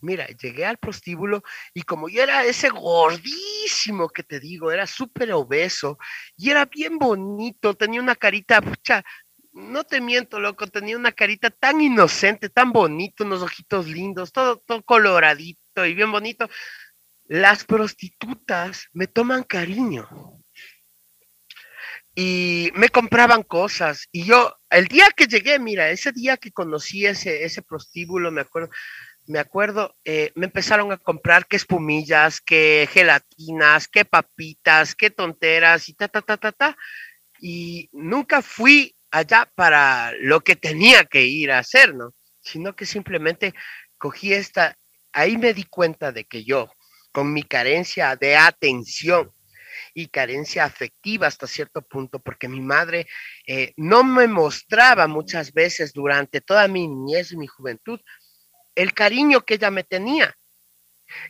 [0.00, 1.42] Mira, llegué al prostíbulo
[1.74, 5.98] y como yo era ese gordísimo que te digo, era súper obeso
[6.36, 9.04] y era bien bonito, tenía una carita, pucha,
[9.52, 14.58] no te miento, loco, tenía una carita tan inocente, tan bonito, unos ojitos lindos, todo,
[14.58, 16.48] todo coloradito y bien bonito.
[17.26, 20.08] Las prostitutas me toman cariño
[22.14, 24.08] y me compraban cosas.
[24.10, 28.42] Y yo, el día que llegué, mira, ese día que conocí ese, ese prostíbulo, me
[28.42, 28.70] acuerdo,
[29.26, 35.88] me acuerdo, eh, me empezaron a comprar qué espumillas, qué gelatinas, qué papitas, qué tonteras
[35.88, 36.76] y ta, ta, ta, ta, ta.
[37.40, 42.14] Y nunca fui allá para lo que tenía que ir a hacer, ¿no?
[42.40, 43.54] Sino que simplemente
[43.98, 44.76] cogí esta,
[45.12, 46.72] ahí me di cuenta de que yo,
[47.12, 49.32] con mi carencia de atención
[49.94, 53.06] y carencia afectiva hasta cierto punto, porque mi madre
[53.46, 58.00] eh, no me mostraba muchas veces durante toda mi niñez y mi juventud
[58.74, 60.34] el cariño que ella me tenía.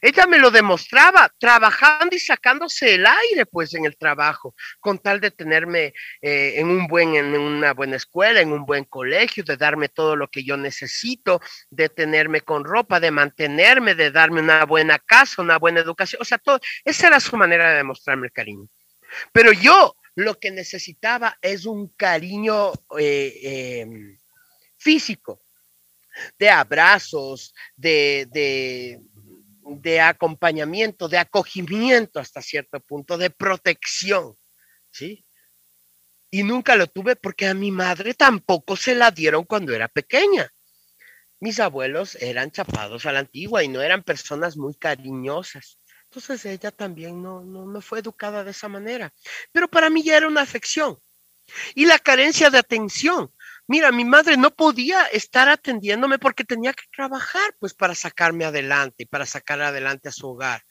[0.00, 5.20] Ella me lo demostraba trabajando y sacándose el aire, pues, en el trabajo, con tal
[5.20, 9.56] de tenerme eh, en, un buen, en una buena escuela, en un buen colegio, de
[9.56, 11.40] darme todo lo que yo necesito,
[11.70, 16.22] de tenerme con ropa, de mantenerme, de darme una buena casa, una buena educación.
[16.22, 18.68] O sea, todo, esa era su manera de demostrarme el cariño.
[19.32, 24.18] Pero yo lo que necesitaba es un cariño eh, em,
[24.76, 25.42] físico,
[26.38, 29.00] de abrazos, de, de
[30.00, 34.36] acompañamiento, de acogimiento hasta cierto punto, de protección,
[34.90, 35.24] ¿sí?
[36.30, 40.50] Y nunca lo tuve porque a mi madre tampoco se la dieron cuando era pequeña.
[41.40, 45.78] Mis abuelos eran chapados a la antigua y no eran personas muy cariñosas.
[46.04, 49.12] Entonces ella también no, no, no fue educada de esa manera.
[49.50, 50.98] Pero para mí ya era una afección.
[51.74, 53.32] Y la carencia de atención
[53.72, 59.06] Mira, mi madre no podía estar atendiéndome porque tenía que trabajar, pues para sacarme adelante,
[59.06, 60.62] para sacar adelante a su hogar.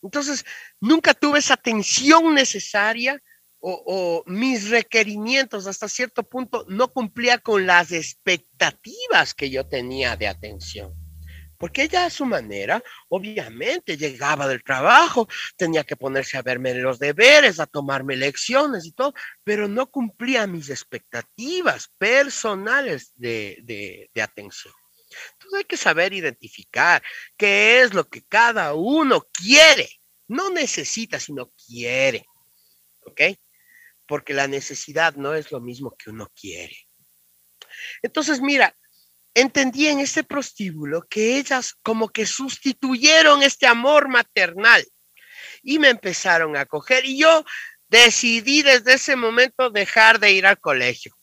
[0.00, 0.44] Entonces,
[0.80, 3.20] nunca tuve esa atención necesaria
[3.58, 10.28] o, mis requerimientos hasta cierto punto no cumplía con las expectativas que yo tenía de
[10.28, 10.94] atención.
[11.58, 16.98] Porque ella a su manera, obviamente, llegaba del trabajo, tenía que ponerse a verme los
[16.98, 19.14] deberes, a tomarme lecciones y todo,
[19.44, 24.74] pero no cumplía mis expectativas personales de, de atención.
[25.32, 27.02] Entonces hay que saber identificar
[27.36, 29.88] qué es lo que cada uno quiere.
[30.28, 32.26] No necesita, sino quiere.
[33.04, 33.20] ¿Ok?
[34.06, 36.76] porque la necesidad no es lo mismo que uno quiere.
[38.02, 38.74] Entonces, mira,
[39.36, 44.84] entendí en este prostíbulo que ellas como que sustituyeron este amor maternal
[45.62, 47.44] y me empezaron a coger y yo
[47.88, 51.14] decidí desde ese momento dejar de ir al colegio.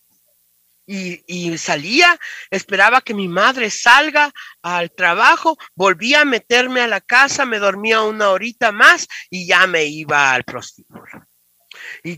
[0.85, 6.99] Y, y, salía, esperaba que mi madre salga al trabajo, volvía a meterme a la
[6.99, 11.25] casa, me dormía una horita más y ya me iba al prostíbulo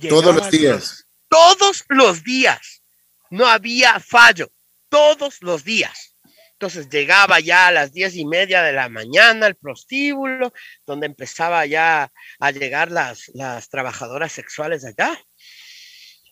[0.09, 1.07] todos los días.
[1.29, 2.83] Todos los días.
[3.29, 4.49] No había fallo.
[4.95, 6.15] Todos los días.
[6.53, 10.53] Entonces llegaba ya a las diez y media de la mañana al prostíbulo,
[10.85, 15.21] donde empezaba ya a llegar las, las trabajadoras sexuales allá.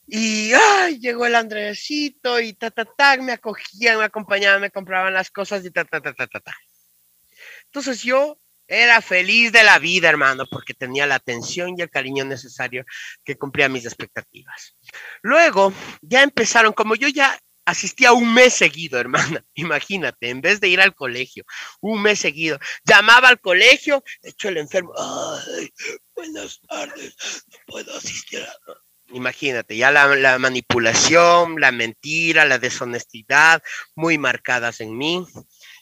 [0.08, 5.14] Y ay, llegó el Andresito y ta, ta, ta, me acogían, me acompañaban, me compraban
[5.14, 6.56] las cosas y ta, ta, ta, ta, ta, ta.
[7.66, 12.24] Entonces yo era feliz de la vida, hermano, porque tenía la atención y el cariño
[12.24, 12.86] necesario
[13.26, 14.78] que cumplía mis expectativas.
[15.22, 20.70] Luego, ya empezaron, como yo ya asistía un mes seguido, hermana, imagínate, en vez de
[20.70, 21.46] ir al colegio,
[21.82, 25.74] un mes seguido, llamaba al colegio, hecho el enfermo, ay,
[26.16, 27.16] buenas tardes,
[27.48, 28.46] no puedo asistir
[29.14, 33.62] Imagínate, ya la, la, manipulación, la mentira, la deshonestidad
[33.94, 35.24] muy marcadas en mí.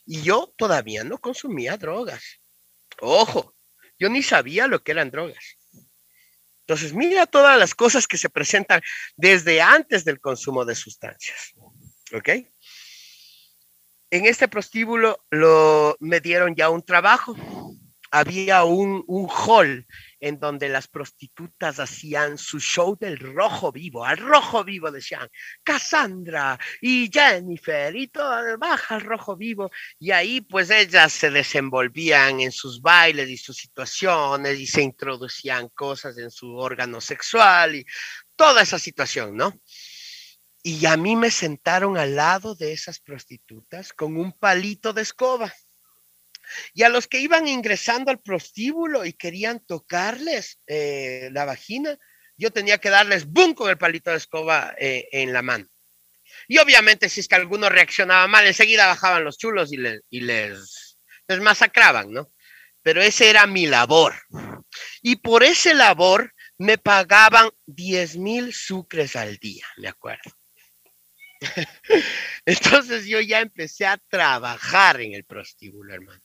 [0.05, 2.41] Y yo todavía no consumía drogas.
[2.99, 3.55] Ojo,
[3.97, 5.57] yo ni sabía lo que eran drogas.
[6.71, 8.81] Entonces, mira todas las cosas que se presentan
[9.15, 11.53] desde antes del consumo de sustancias.
[12.13, 12.29] ¿Ok?
[14.09, 17.35] En este prostíbulo lo, me dieron ya un trabajo.
[18.11, 19.87] Había un, un hall
[20.21, 25.27] en donde las prostitutas hacían su show del rojo vivo, al rojo vivo decían,
[25.63, 32.39] Cassandra y Jennifer y todo baja al rojo vivo, y ahí pues ellas se desenvolvían
[32.39, 37.85] en sus bailes y sus situaciones y se introducían cosas en su órgano sexual y
[38.35, 39.53] toda esa situación, ¿no?
[40.63, 45.51] Y a mí me sentaron al lado de esas prostitutas con un palito de escoba
[46.73, 51.97] y a los que iban ingresando al prostíbulo y querían tocarles eh, la vagina,
[52.37, 55.67] yo tenía que darles boom con el palito de escoba eh, en la mano.
[56.47, 59.77] Y obviamente si es que alguno reaccionaba mal, enseguida bajaban los chulos y,
[60.09, 60.97] y les,
[61.27, 62.31] les masacraban, ¿no?
[62.81, 64.15] Pero ese era mi labor.
[65.01, 70.31] Y por ese labor me pagaban 10 mil sucres al día, me acuerdo.
[72.45, 76.21] Entonces yo ya empecé a trabajar en el prostíbulo, hermano.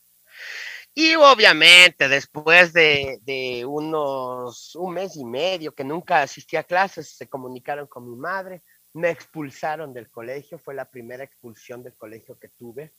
[0.94, 7.28] Y obviamente después de, unos un mes y medio que nunca asistí a clases, se
[7.28, 8.62] comunicaron con mi madre,
[8.94, 12.94] me expulsaron del colegio, fue la primera expulsión del colegio que tuve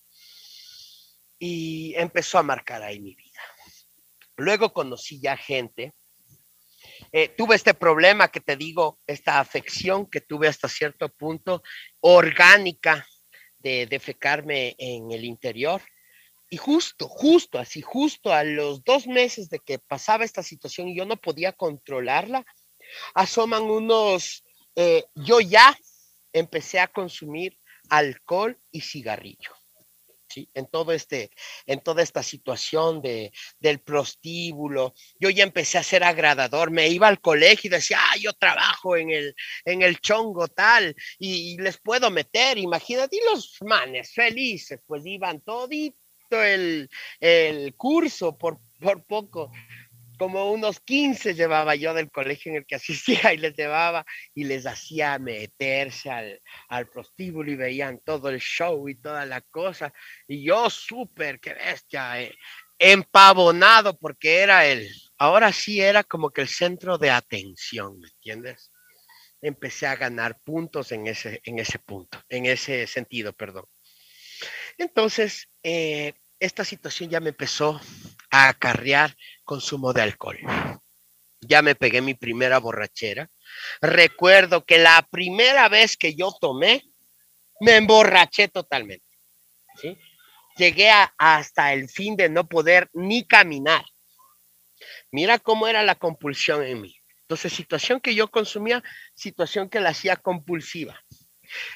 [1.39, 3.41] y empezó a marcar ahí mi vida.
[4.35, 5.95] Luego conocí ya gente,
[7.11, 11.63] eh, tuve este problema que te digo, esta afección que tuve hasta cierto punto
[11.99, 13.07] orgánica
[13.59, 15.81] de defecarme en el interior
[16.49, 20.97] y justo, justo, así, justo a los dos meses de que pasaba esta situación y
[20.97, 22.45] yo no podía controlarla,
[23.13, 25.77] asoman unos, eh, yo ya
[26.31, 29.56] empecé a consumir alcohol y cigarrillo.
[30.53, 31.31] En todo este,
[31.65, 37.07] en toda esta situación de, del prostíbulo, yo ya empecé a ser agradador, me iba
[37.07, 42.11] al colegio y decía, yo trabajo en el, en el chongo tal, y, les puedo
[42.11, 49.51] meter, imagínate, y los manes felices, pues iban toditos el, el curso por, por poco.
[50.17, 54.43] Como unos 15 llevaba yo del colegio en el que asistía y les llevaba y
[54.45, 59.93] les hacía meterse al, al prostíbulo y veían todo el show y toda la cosa.
[60.27, 62.35] Y yo súper, qué bestia, eh,
[62.79, 68.71] empavonado porque era el, ahora sí era como que el centro de atención, ¿me entiendes?
[69.41, 73.65] Empecé a ganar puntos en ese, en ese punto, en ese sentido, perdón.
[74.77, 77.81] Entonces, eh, esta situación ya me empezó
[78.29, 79.15] a acarrear
[79.47, 80.37] consumo de alcohol.
[81.41, 83.31] Ya me pegué mi primera borrachera.
[83.81, 86.83] Recuerdo que la primera vez que yo tomé
[87.61, 89.07] me emborraché totalmente.
[89.81, 89.97] ¿sí?
[90.57, 93.85] Llegué hasta el fin de no poder ni caminar.
[95.11, 96.95] Mira cómo era la compulsión en mí.
[97.21, 98.83] Entonces, situación que yo consumía,
[99.13, 101.01] situación que la hacía compulsiva.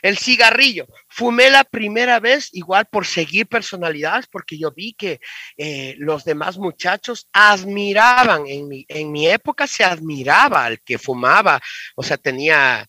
[0.02, 5.20] El cigarrillo, fumé la primera vez igual por seguir personalidades, porque yo vi que
[5.58, 11.62] eh, los demás muchachos admiraban, en mi, en mi época se admiraba al que fumaba,
[11.96, 12.88] o sea, tenía,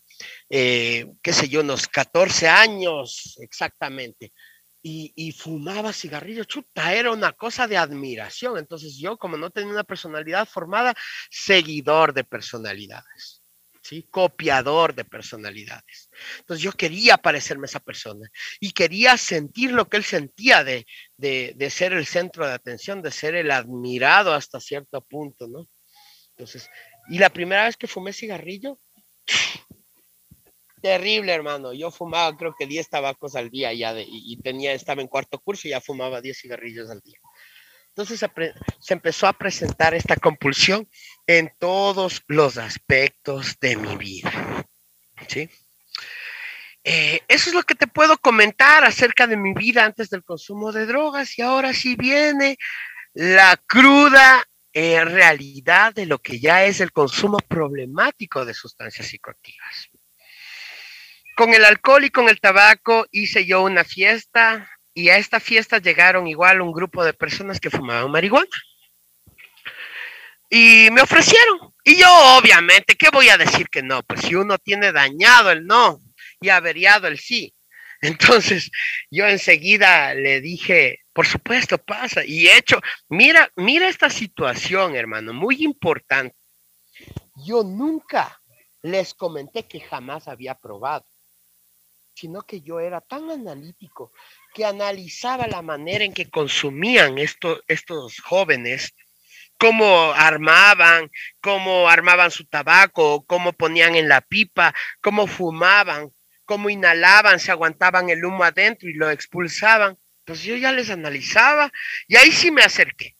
[0.49, 4.33] eh, qué sé yo, unos 14 años exactamente.
[4.85, 8.59] Y, y, fumaba cigarrillo, chuta, era una cosa de admiración.
[8.59, 10.93] Entonces yo, como no tenía una personalidad formada,
[11.31, 13.42] seguidor de personalidades.
[13.83, 14.07] ¿Sí?
[14.11, 16.11] copiador de personalidades.
[16.39, 18.31] Entonces yo quería parecerme esa persona
[18.61, 23.11] y quería sentir lo que él sentía de, de, ser el centro de atención, de
[23.11, 25.69] ser el admirado hasta cierto punto, ¿no?
[26.31, 26.71] Entonces,
[27.11, 28.79] y la primera vez que fumé cigarrillo,
[30.83, 31.73] terrible, hermano.
[31.73, 35.39] Yo fumaba creo que 10 tabacos al día ya de, y tenía, estaba en cuarto
[35.41, 37.19] curso y ya fumaba 10 cigarrillos al día.
[37.95, 38.21] Entonces
[38.81, 40.89] se, empezó a presentar esta compulsión
[41.39, 44.67] en todos los aspectos de mi vida.
[45.29, 45.49] ¿sí?
[46.85, 50.73] Eh, eso es lo que te puedo comentar acerca de mi vida antes del consumo
[50.73, 52.59] de drogas y ahora sí viene
[53.15, 59.91] la cruda eh, realidad de lo que ya es el consumo problemático de sustancias psicoactivas.
[61.37, 65.79] Con el alcohol y con el tabaco hice yo una fiesta y a esta fiesta
[65.79, 68.49] llegaron igual un grupo de personas que fumaban marihuana.
[70.55, 71.73] Y me ofrecieron.
[71.83, 74.03] Y yo, obviamente, ¿qué voy a decir que no?
[74.03, 75.99] Pues si uno tiene dañado el no
[76.43, 77.55] y averiado el sí.
[78.03, 78.71] Entonces,
[79.11, 82.23] yo enseguida le dije, por supuesto, pasa.
[82.27, 86.37] Y hecho, mira, mira esta situación, hermano, muy importante.
[87.47, 88.39] Yo nunca
[88.83, 91.07] les comenté que jamás había probado,
[92.13, 94.13] sino que yo era tan analítico
[94.53, 98.93] que analizaba la manera en que consumían estos, estos jóvenes,
[99.63, 101.09] cómo armaban,
[101.41, 106.13] cómo armaban su tabaco, cómo ponían en la pipa, cómo fumaban,
[106.45, 109.97] cómo inhalaban, se aguantaban el humo adentro y lo expulsaban.
[110.23, 111.73] Entonces yo ya les analizaba
[112.09, 113.15] y ahí sí me acerqué.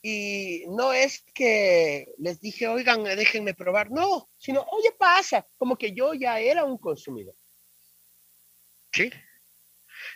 [0.00, 5.92] Y no es que les dije, oigan, déjenme probar, no, sino, oye, pasa, como que
[5.92, 7.34] yo ya era un consumidor.
[8.90, 9.12] ¿Sí?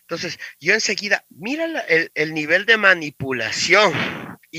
[0.01, 1.67] Entonces, yo enseguida, mira
[2.15, 3.93] el, nivel de manipulación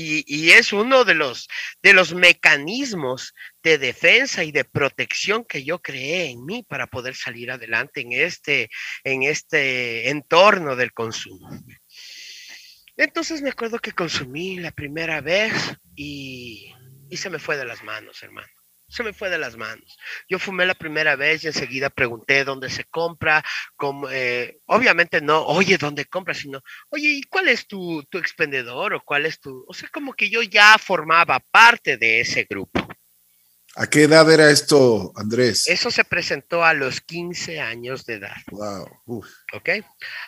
[0.00, 1.48] y, es uno de los,
[1.82, 7.14] de los mecanismos de defensa y de protección que yo creé en mí para poder
[7.14, 8.70] salir adelante en este,
[9.04, 11.50] en este entorno del consumo.
[12.96, 15.52] Entonces me acuerdo que consumí la primera vez
[15.94, 16.72] y,
[17.10, 18.57] y se me fue de las manos, hermano
[18.88, 19.98] se me fue de las manos.
[20.28, 23.44] Yo fumé la primera vez y enseguida pregunté dónde se compra,
[23.76, 26.38] como, eh, obviamente no, oye, ¿dónde compras?
[26.38, 30.14] Sino, oye, ¿y cuál es tu, tu expendedor o cuál es tu, o sea, como
[30.14, 32.86] que yo ya formaba parte de ese grupo.
[33.80, 35.68] ¿A qué edad era esto, Andrés?
[35.68, 38.36] Eso se presentó a los 15 años de edad.
[38.50, 39.24] Wow.
[39.52, 39.68] Ok.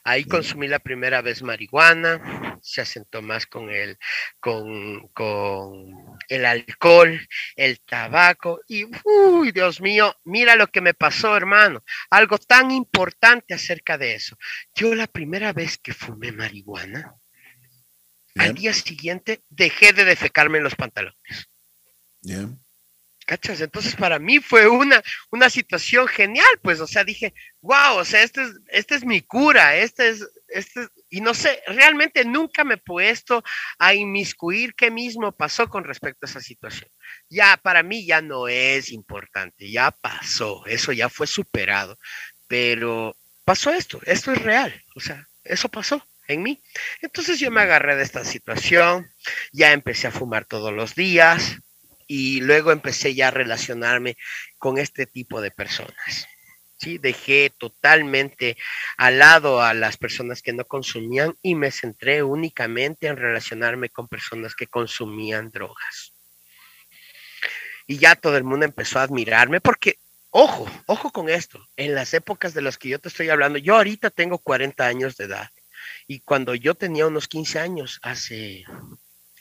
[0.04, 3.98] Ahí consumí la primera vez marihuana, se asentó más con el,
[4.38, 7.20] con, con el alcohol,
[7.56, 11.82] el tabaco y, uy, Dios mío, mira lo que me pasó, hermano.
[12.08, 14.38] Algo tan importante acerca de eso.
[14.76, 17.16] Yo la primera vez que fumé marihuana,
[18.36, 21.48] al día siguiente dejé de defecarme en los pantalones.
[22.22, 22.56] Bien.
[23.30, 23.60] ¿Cachas?
[23.60, 25.00] Entonces para mí fue una,
[25.30, 29.20] una situación genial, pues, o sea, dije, wow, o sea, este es, este es mi
[29.20, 33.44] cura, este es, este y no sé, realmente nunca me he puesto
[33.78, 36.90] a inmiscuir qué mismo pasó con respecto a esa situación.
[37.28, 42.00] Ya, para mí ya no es importante, ya pasó, eso ya fue superado,
[42.48, 46.60] pero pasó esto, esto es real, o sea, eso pasó en mí.
[47.00, 49.08] Entonces yo me agarré de esta situación,
[49.52, 51.60] ya empecé a fumar todos los días,
[52.12, 54.16] y luego empecé ya a relacionarme
[54.58, 56.26] con este tipo de personas.
[56.76, 56.98] ¿sí?
[56.98, 58.56] Dejé totalmente
[58.96, 64.08] al lado a las personas que no consumían y me centré únicamente en relacionarme con
[64.08, 66.12] personas que consumían drogas.
[67.86, 70.00] Y ya todo el mundo empezó a admirarme porque,
[70.30, 73.76] ojo, ojo con esto, en las épocas de las que yo te estoy hablando, yo
[73.76, 75.48] ahorita tengo 40 años de edad
[76.08, 78.64] y cuando yo tenía unos 15 años, hace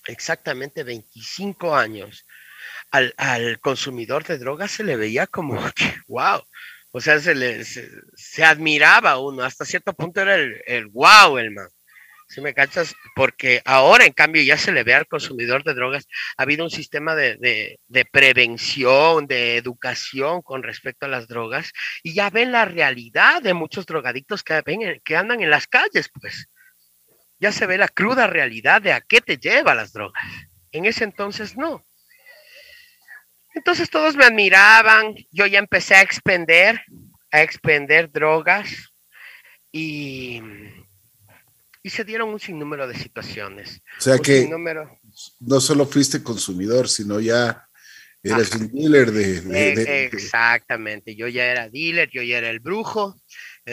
[0.06, 2.28] exactamente 25 años,
[2.92, 5.60] al, consumidor de drogas se le veía como,
[6.08, 6.42] wow,
[6.92, 11.52] o sea, se, le, se, admiraba uno, hasta cierto punto era el, el wow, el
[11.52, 11.68] man.
[12.28, 12.96] si me cachas?
[13.16, 16.72] Porque ahora, en cambio, ya se le ve al consumidor de drogas, ha habido un
[16.72, 17.80] sistema de,
[18.12, 21.72] prevención, de educación con respecto a las drogas,
[22.02, 26.10] y ya ven la realidad de muchos drogadictos que, ven, que andan en las calles,
[26.20, 26.48] pues.
[27.42, 30.22] Ya se ve la cruda realidad de a qué te lleva las drogas.
[30.72, 31.86] En ese entonces no.
[33.54, 36.82] Entonces todos me admiraban, yo ya empecé a expender,
[37.32, 38.70] a expender drogas
[39.72, 40.42] y
[41.82, 43.82] y se dieron un sinnúmero de situaciones.
[43.98, 44.50] O sea que
[45.40, 47.68] no solo fuiste consumidor, sino ya
[48.22, 53.20] eres un dealer de, Exactamente, yo ya era dealer, yo ya era el brujo.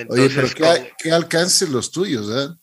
[0.08, 2.54] Oye, pero ¿qué, ¿qué, alcance los tuyos, ¿eh?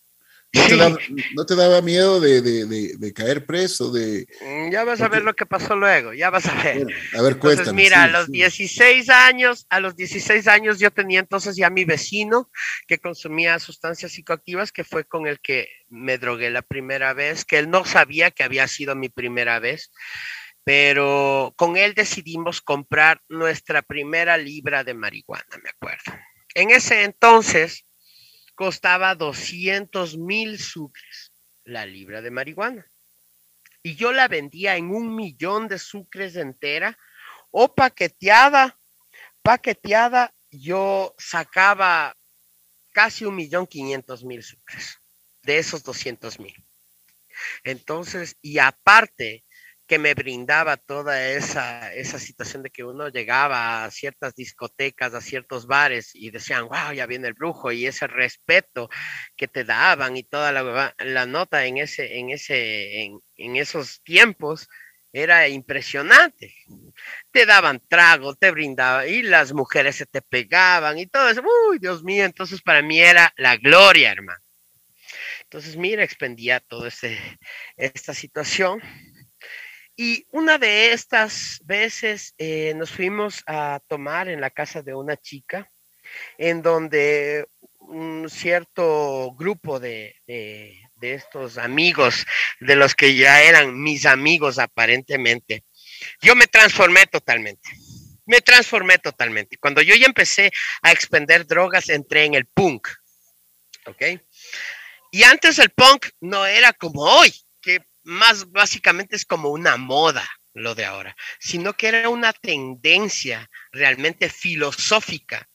[1.34, 3.90] ¿No te, daba, miedo de, caer preso?
[3.90, 6.86] De, mm, ya vas a ver lo que pasó luego, ya vas a ver.
[7.12, 7.72] a ver, cuéntame.
[7.72, 12.50] mira, a los 16 años, a los 16 años yo tenía entonces ya mi vecino
[12.86, 17.58] que consumía sustancias psicoactivas, que fue con el que me drogué la primera vez, que
[17.58, 19.90] él no sabía que había sido mi primera vez,
[20.62, 26.12] pero con él decidimos comprar nuestra primera libra de marihuana, me acuerdo.
[26.54, 27.84] En ese entonces
[28.54, 31.32] costaba 200 mil sucres
[31.64, 32.86] la libra de marihuana.
[33.82, 36.98] Y yo la vendía en un millón de sucres entera
[37.50, 38.78] o paqueteada.
[39.42, 42.16] Paqueteada, yo sacaba
[42.92, 44.98] casi un millón quinientos mil sucres
[45.42, 46.54] de esos 200 mil.
[47.64, 49.44] Entonces, y aparte,
[49.86, 55.20] que me brindaba toda esa, esa situación de que uno llegaba a ciertas discotecas, a
[55.20, 58.88] ciertos bares y decían, wow, ya viene el brujo y ese respeto
[59.36, 63.04] que te daban y toda la, la nota en, ese, en, ese,
[63.36, 64.68] en, esos tiempos
[65.12, 66.54] era impresionante.
[67.30, 71.42] Te daban trago, te brindaban y las mujeres se te pegaban y todo eso.
[71.70, 74.42] Uy, Dios mío, entonces para mí era la gloria, hermano.
[75.42, 76.88] Entonces, mira, expendía toda
[77.76, 78.80] esta situación
[79.96, 85.16] y una de estas veces eh, nos fuimos a tomar en la casa de una
[85.16, 85.70] chica,
[86.36, 87.46] en donde
[87.78, 92.26] un cierto grupo de, de, estos amigos,
[92.60, 95.64] de los que ya eran mis amigos aparentemente,
[96.22, 97.68] yo me transformé totalmente.
[98.26, 99.58] Me transformé totalmente.
[99.58, 102.88] Cuando yo ya empecé a expender drogas, entré en el punk.
[103.84, 104.02] ¿Ok?
[105.12, 107.43] Y antes el punk no era como hoy
[108.04, 114.28] más básicamente es como una moda lo de ahora, sino que era una tendencia realmente
[114.28, 115.48] filosófica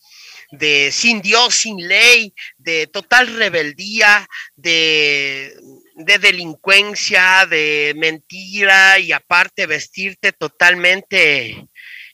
[0.52, 5.54] de sin Dios, sin ley, de total rebeldía, de,
[5.96, 11.68] delincuencia, de mentira y aparte vestirte totalmente,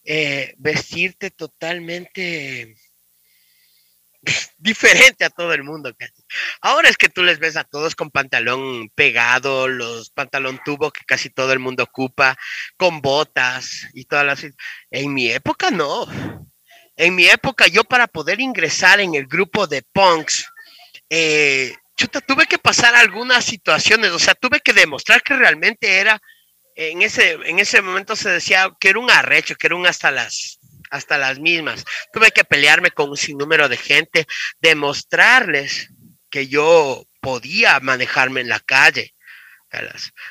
[0.04, 2.76] eh, vestirte totalmente
[4.58, 5.96] diferente a todo el mundo.
[6.62, 11.02] Ahora es que tú les ves a todos con pantalón pegado, los pantalón tubo que
[11.06, 12.38] casi todo el mundo ocupa,
[12.78, 14.46] con botas y todas las...
[14.92, 16.08] En mi época no.
[16.96, 20.48] En mi época yo para poder ingresar en el grupo de punks,
[21.10, 21.76] eh,
[22.28, 26.22] tuve que pasar algunas situaciones, o sea, tuve que demostrar que realmente era,
[26.76, 30.12] en ese, en ese momento se decía que era un arrecho, que era un hasta
[30.12, 30.60] las
[30.90, 31.86] hasta las mismas.
[32.14, 34.28] Tuve que pelearme con un sinnúmero de gente,
[34.60, 35.90] demostrarles
[36.30, 39.16] que yo podía manejarme en la calle,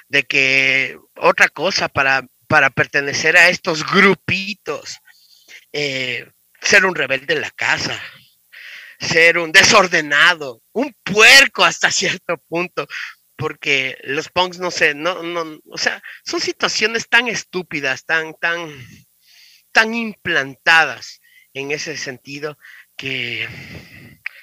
[0.09, 4.99] de que otra cosa para, para pertenecer a estos grupitos,
[5.73, 6.31] eh,
[6.61, 8.01] ser un rebelde en la casa,
[8.99, 12.87] ser un desordenado, un puerco hasta cierto punto,
[13.37, 18.71] porque los punks no sé, no, no, o sea, son situaciones tan estúpidas, tan, tan,
[19.75, 21.21] tan implantadas
[21.53, 22.57] en ese sentido
[22.97, 23.47] que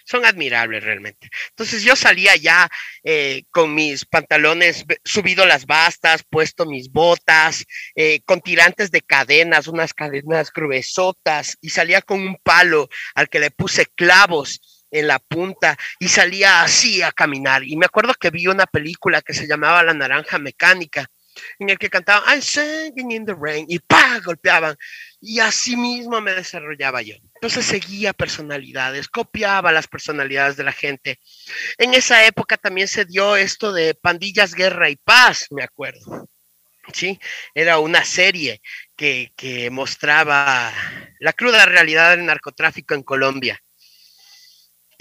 [0.03, 1.29] son admirables realmente.
[1.49, 2.69] Entonces yo salía ya
[3.03, 7.65] eh, con mis pantalones subido las bastas, puesto mis botas,
[7.95, 13.39] eh, con tirantes de cadenas, unas cadenas gruesotas, y salía con un palo al que
[13.39, 17.63] le puse clavos en la punta y salía así a caminar.
[17.63, 21.09] Y me acuerdo que vi una película que se llamaba La Naranja Mecánica
[21.59, 24.19] en el que cantaban I'm singing in the rain y ¡pa!
[24.19, 24.75] golpeaban.
[25.19, 27.15] Y así mismo me desarrollaba yo.
[27.35, 31.19] Entonces seguía personalidades, copiaba las personalidades de la gente.
[31.77, 36.27] En esa época también se dio esto de Pandillas, Guerra y Paz, me acuerdo.
[36.93, 37.19] Sí,
[37.53, 38.61] era una serie
[38.95, 40.73] que, que mostraba
[41.19, 43.61] la cruda realidad del narcotráfico en Colombia.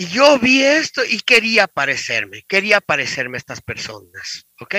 [0.00, 4.76] Y yo vi esto y quería parecerme, quería parecerme a estas personas, ¿ok?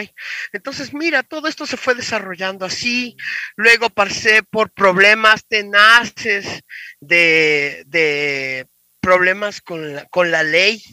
[0.51, 3.15] Entonces, mira, todo esto se fue desarrollando así,
[3.55, 6.63] luego pasé por problemas tenaces
[6.99, 8.65] de, de
[8.99, 10.83] problemas con la, con la ley,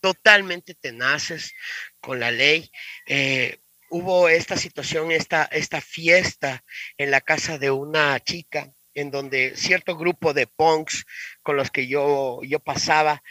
[0.00, 1.52] totalmente tenaces,
[1.98, 2.70] con la ley.
[3.08, 3.58] Eh,
[3.90, 6.62] hubo esta situación, esta, esta fiesta
[6.98, 11.04] en la casa de una chica, en donde cierto grupo de punks
[11.42, 13.22] con los que yo, yo pasaba,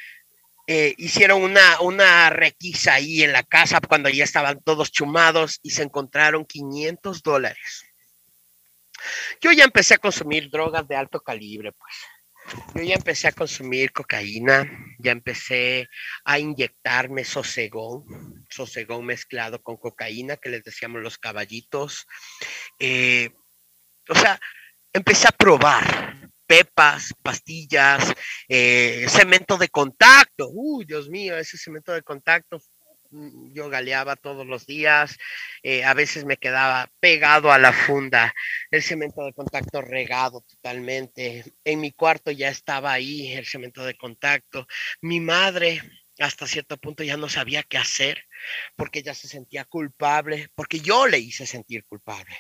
[0.68, 5.72] eh, hicieron una, una requisa ahí en la casa cuando ya estaban todos chumados y
[5.72, 7.86] se encontraron 500 dólares.
[9.42, 11.94] Yo ya empecé a consumir drogas de alto calibre, pues.
[12.76, 15.90] Yo ya empecé a consumir cocaína, ya empecé
[16.24, 22.06] a inyectarme sosegón, sosegón mezclado con cocaína, que les decíamos los caballitos.
[22.78, 23.32] Eh,
[24.08, 24.40] o sea,
[24.94, 28.14] empecé a probar pepas, pastillas,
[28.48, 30.50] eh, cemento de contacto.
[30.52, 32.60] Uy, Dios mío, ese cemento de contacto
[33.16, 35.18] Mm, yo galeaba todos los días,
[35.64, 38.34] eh, a veces me quedaba pegado a la funda,
[38.72, 43.96] el cemento de contacto regado totalmente, en mi cuarto ya estaba ahí el cemento de
[43.96, 44.68] contacto,
[45.02, 45.82] mi madre
[46.20, 48.26] hasta cierto punto ya no sabía qué hacer
[48.76, 52.36] porque ella se sentía culpable, porque yo le hice sentir culpable.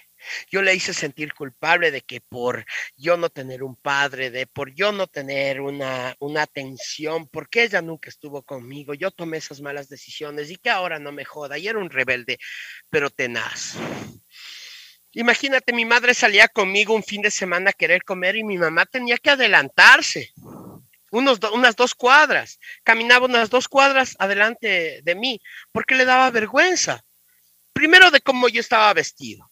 [0.49, 2.65] Yo le hice sentir culpable de que por
[2.95, 7.81] yo no tener un padre, de por yo no tener una, una atención, porque ella
[7.81, 11.57] nunca estuvo conmigo, yo tomé esas malas decisiones y que ahora no me joda.
[11.57, 12.37] Y era un rebelde,
[12.89, 13.75] pero tenaz.
[15.13, 18.85] Imagínate, mi madre salía conmigo un fin de semana a querer comer y mi mamá
[18.85, 20.33] tenía que adelantarse.
[21.11, 25.39] Unos unas dos cuadras, caminaba unas dos cuadras adelante de mí,
[25.71, 27.05] porque le daba vergüenza.
[27.71, 29.49] Primero de cómo yo estaba vestido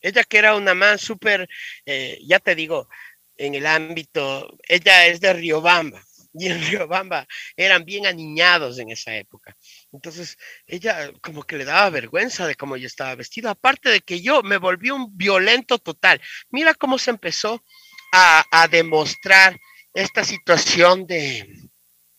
[0.00, 1.48] ella que era una man súper,
[1.86, 2.88] eh, ya te digo,
[3.36, 6.02] en el ámbito, ella es de Riobamba
[6.34, 7.26] y en Riobamba
[7.56, 9.56] eran bien aniñados en esa época.
[9.92, 10.36] Entonces,
[10.66, 14.42] ella como que le daba vergüenza de cómo yo estaba vestido, aparte de que yo
[14.42, 16.20] me volví un violento total.
[16.50, 17.64] Mira cómo se empezó
[18.12, 19.58] a demostrar
[19.92, 21.67] esta situación de,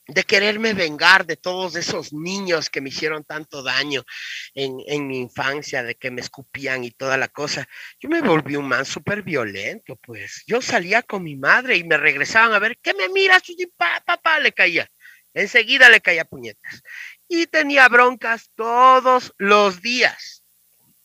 [0.09, 4.03] de quererme vengar de todos esos niños que me hicieron tanto daño
[4.55, 7.67] en, mi infancia, de que me escupían y toda la cosa.
[7.99, 10.43] Yo me volví un man súper violento, pues.
[10.47, 13.43] Yo salía con mi madre y me regresaban a ver, ¿qué me miras?
[13.77, 14.89] Papá, papá, le caía.
[15.33, 16.81] Enseguida le caía puñetas.
[17.27, 20.43] Y tenía broncas todos los días,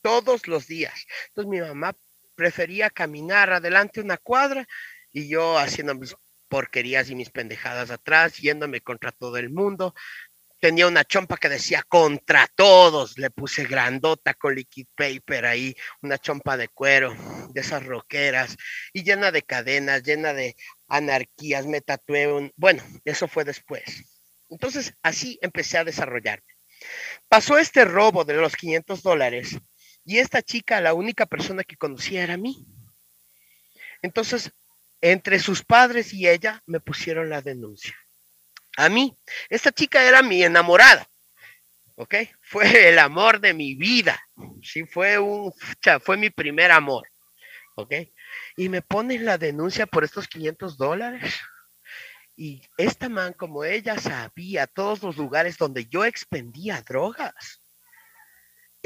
[0.01, 1.05] todos los días.
[1.29, 1.95] Entonces mi mamá
[2.35, 4.67] prefería caminar adelante una cuadra
[5.13, 6.17] y yo haciendo mis
[6.49, 9.95] porquerías y mis pendejadas atrás, yéndome contra todo el mundo.
[10.61, 16.17] Tenía una chompa que decía contra todos, le puse grandota con liquid paper ahí, una
[16.17, 17.15] chompa de cuero,
[17.51, 18.57] de esas roqueras,
[18.93, 20.57] y llena de cadenas, llena de
[20.89, 22.53] anarquías, me tatué un...
[22.57, 23.83] Bueno, eso fue después.
[24.49, 26.47] Entonces, así empecé a desarrollarme.
[27.29, 29.59] Pasó este robo de los 500 dólares
[30.05, 32.67] y esta chica, la única persona que conocía era mí.
[34.03, 34.53] Entonces
[35.05, 37.95] entre sus padres y ella me pusieron la denuncia.
[38.79, 39.15] A mí,
[39.51, 41.07] esta chica era mi enamorada,
[41.97, 42.15] ¿ok?
[42.41, 44.19] Fue el amor de mi vida,
[44.63, 45.53] sí, fue un,
[46.01, 47.07] fue mi primer amor,
[47.75, 47.93] ¿ok?
[48.57, 51.35] Y me ponen la denuncia por estos 500 dólares.
[52.35, 57.61] Y esta man, como ella sabía todos los lugares donde yo expendía drogas,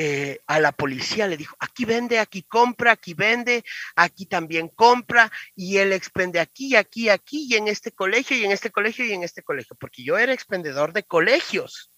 [0.00, 3.64] eh, a la policía, le dijo, aquí vende, aquí compra, aquí vende,
[3.96, 8.52] aquí también compra, y él expende aquí, aquí, aquí, y en este colegio, y en
[8.52, 11.90] este colegio, y en este colegio, porque yo era expendedor de colegios.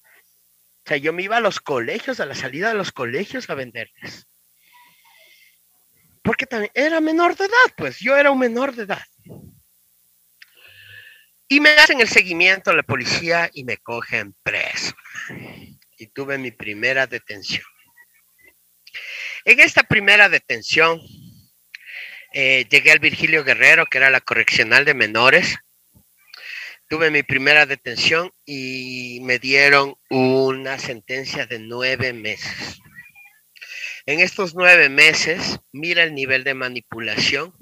[0.82, 3.54] O sea, yo me iba a los colegios, a la salida de los colegios a
[3.54, 4.26] venderles.
[6.22, 9.04] Porque también era menor de edad, pues yo era un menor de edad.
[11.48, 14.94] Y me hacen el seguimiento a la policía y me cogen preso.
[15.98, 17.66] Y tuve mi primera detención.
[19.44, 21.00] En esta primera detención,
[22.32, 25.56] eh, llegué al Virgilio Guerrero, que era la correccional de menores.
[26.88, 32.80] Tuve mi primera detención y me dieron una sentencia de nueve meses.
[34.06, 37.54] En estos nueve meses, mira el nivel de manipulación.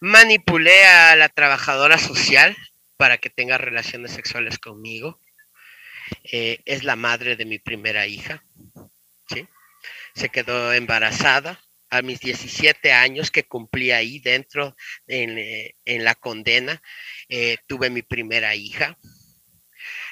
[0.00, 2.56] Manipulé a la trabajadora social
[2.96, 5.20] para que tenga relaciones sexuales conmigo.
[6.24, 8.42] Eh, es la madre de mi primera hija
[10.14, 16.80] se quedó embarazada a mis 17 años que cumplí ahí dentro en, eh, la condena.
[17.28, 18.96] Eh, tuve mi primera hija.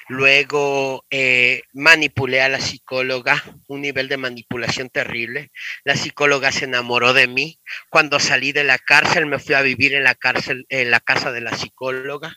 [0.09, 5.51] Luego eh, manipulé a la psicóloga, un nivel de manipulación terrible.
[5.83, 7.59] La psicóloga se enamoró de mí.
[7.89, 11.31] Cuando salí de la cárcel me fui a vivir en la cárcel, en la casa
[11.31, 12.35] de la psicóloga.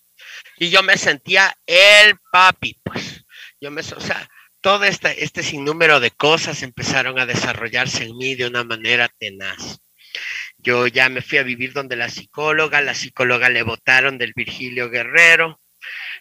[0.58, 3.24] Y yo me sentía el papi, pues.
[3.58, 4.28] Yo me, o sea,
[4.62, 9.80] todo este, sinnúmero de cosas empezaron a desarrollarse en mí de una manera tenaz.
[10.58, 14.88] Yo ya me fui a vivir donde la psicóloga, la psicóloga le votaron del Virgilio
[14.88, 15.60] Guerrero.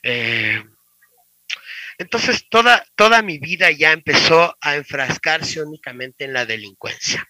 [0.03, 0.63] Eh,
[1.97, 7.25] Entonces toda, toda mi vida ya empezó a enfrascarse únicamente en la delincuencia.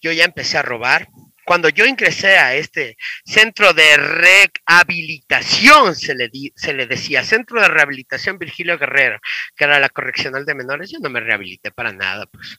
[0.00, 1.08] Yo ya empecé a robar,
[1.46, 7.68] cuando yo ingresé a este centro de rehabilitación, se le, se le decía, centro de
[7.68, 9.20] rehabilitación Virgilio Guerrero,
[9.54, 12.58] que era la correccional de menores, yo no me rehabilité para nada, pues.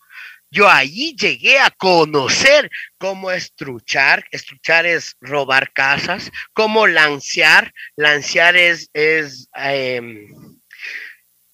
[0.50, 8.90] Yo allí llegué a conocer cómo estruchar, estruchar es robar casas, cómo lancear, lancear es,
[8.94, 10.47] es em,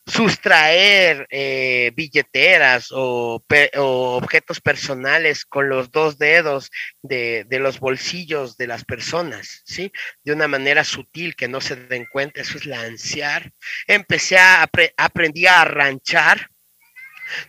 [0.05, 3.41] sustraer eh, billeteras o,
[3.75, 9.91] objetos personales con los dos dedos de, los bolsillos de las personas, ¿sí?
[10.23, 13.51] De una manera sutil que no se den cuenta, eso es lancear.
[13.87, 16.49] Empecé a, aprendí a arranchar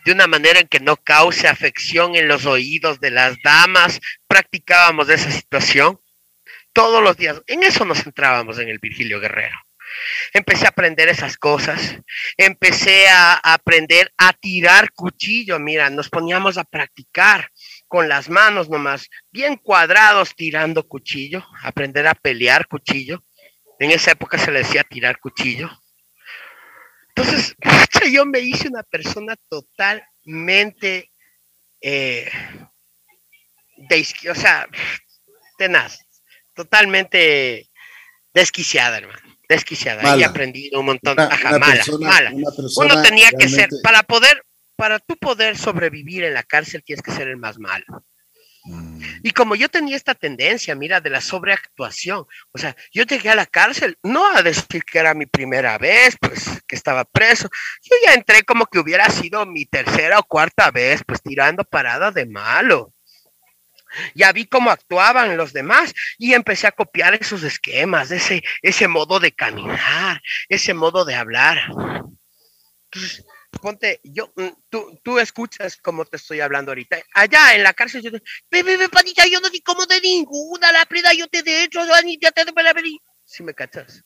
[0.05, 3.99] de una manera en que no cause afección en los oídos de las damas.
[4.27, 5.99] Practicábamos esa situación
[6.73, 7.41] todos los días.
[7.47, 9.57] En eso nos centrábamos en el Virgilio Guerrero.
[10.33, 11.97] Empecé a aprender esas cosas,
[12.37, 17.51] empecé a aprender a tirar cuchillo, mira, nos poníamos a practicar
[17.87, 23.23] con las manos nomás, bien cuadrados tirando cuchillo, aprender a pelear cuchillo.
[23.79, 25.69] En esa época se le decía tirar cuchillo.
[27.15, 27.55] Entonces,
[28.11, 31.11] yo me hice una persona totalmente
[31.81, 32.31] eh,
[34.29, 34.67] o sea,
[35.57, 35.99] tenaz,
[36.53, 37.69] totalmente
[38.33, 40.17] desquiciada, hermano desquiciada.
[40.17, 41.19] y aprendido un montón.
[41.19, 42.31] Ajá, mala, mala.
[42.31, 44.43] Uno tenía que ser, para poder,
[44.75, 47.85] para tú poder sobrevivir en la cárcel, tienes que ser el más malo.
[48.65, 48.99] Mm.
[49.23, 53.35] Y como yo tenía esta tendencia, mira, de la sobreactuación, o sea, yo llegué a
[53.35, 57.47] la cárcel, no a decir que era mi primera vez, pues, que estaba preso,
[57.83, 62.11] yo ya entré como que hubiera sido mi tercera o cuarta vez, pues, tirando parada
[62.11, 62.94] de malo
[64.13, 69.19] ya vi cómo actuaban los demás y empecé a copiar esos esquemas, ese, ese modo
[69.19, 71.57] de caminar, ese modo de hablar.
[72.91, 73.25] Entonces,
[73.61, 76.97] ponte, yo, mm, tú, tú escuchas cómo te estoy hablando ahorita.
[77.13, 78.11] Allá en la cárcel, yo,
[78.49, 81.81] ve, panita, yo no di como de ninguna, la prida, yo te de hecho,
[82.19, 82.53] ya te de
[83.25, 84.03] Si me cachas.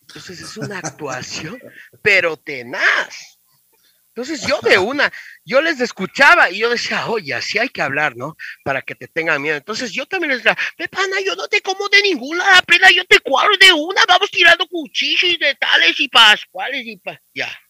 [0.00, 1.58] Entonces es una actuación,
[2.02, 3.35] pero tenaz.
[4.16, 5.12] Entonces yo de una,
[5.44, 8.34] yo les escuchaba y yo decía, oye, así hay que hablar, ¿no?
[8.64, 9.58] Para que te tengan miedo.
[9.58, 10.56] Entonces yo también les decía,
[10.88, 14.66] pana, yo no te como de ninguna pena, yo te cuadro de una, vamos tirando
[14.68, 17.60] cuchillos de tales y pascuales y pa ya.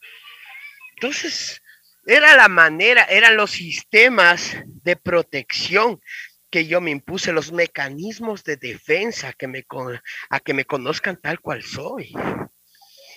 [0.94, 1.60] Entonces,
[2.06, 6.00] era la manera, eran los sistemas de protección
[6.48, 9.66] que yo me impuse, los mecanismos de defensa que me,
[10.30, 12.12] a que me conozcan tal cual soy.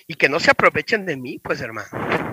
[0.08, 2.29] Y que no se aprovechen de mí, pues hermano.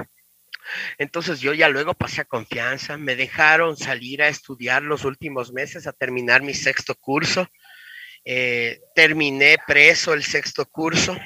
[0.97, 5.87] Entonces yo ya luego pasé a confianza, me dejaron salir a estudiar los últimos meses,
[5.87, 7.47] a terminar mi sexto curso.
[8.25, 11.17] Eh, terminé preso el sexto curso.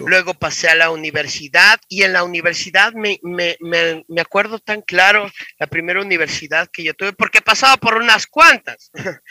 [0.00, 5.30] Luego pasé a la universidad y en la universidad me, me, me, acuerdo tan claro
[5.58, 8.90] la primera universidad que yo tuve, porque pasaba por unas cuantas.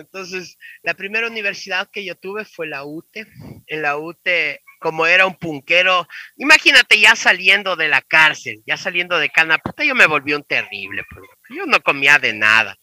[0.00, 3.26] Entonces, la primera universidad que yo tuve fue la UTE.
[3.66, 9.18] En la UTE como era un punquero, imagínate ya saliendo de la cárcel, ya saliendo
[9.18, 12.78] de cana, puta, yo me volví un terrible, pues, yo no comía de nada.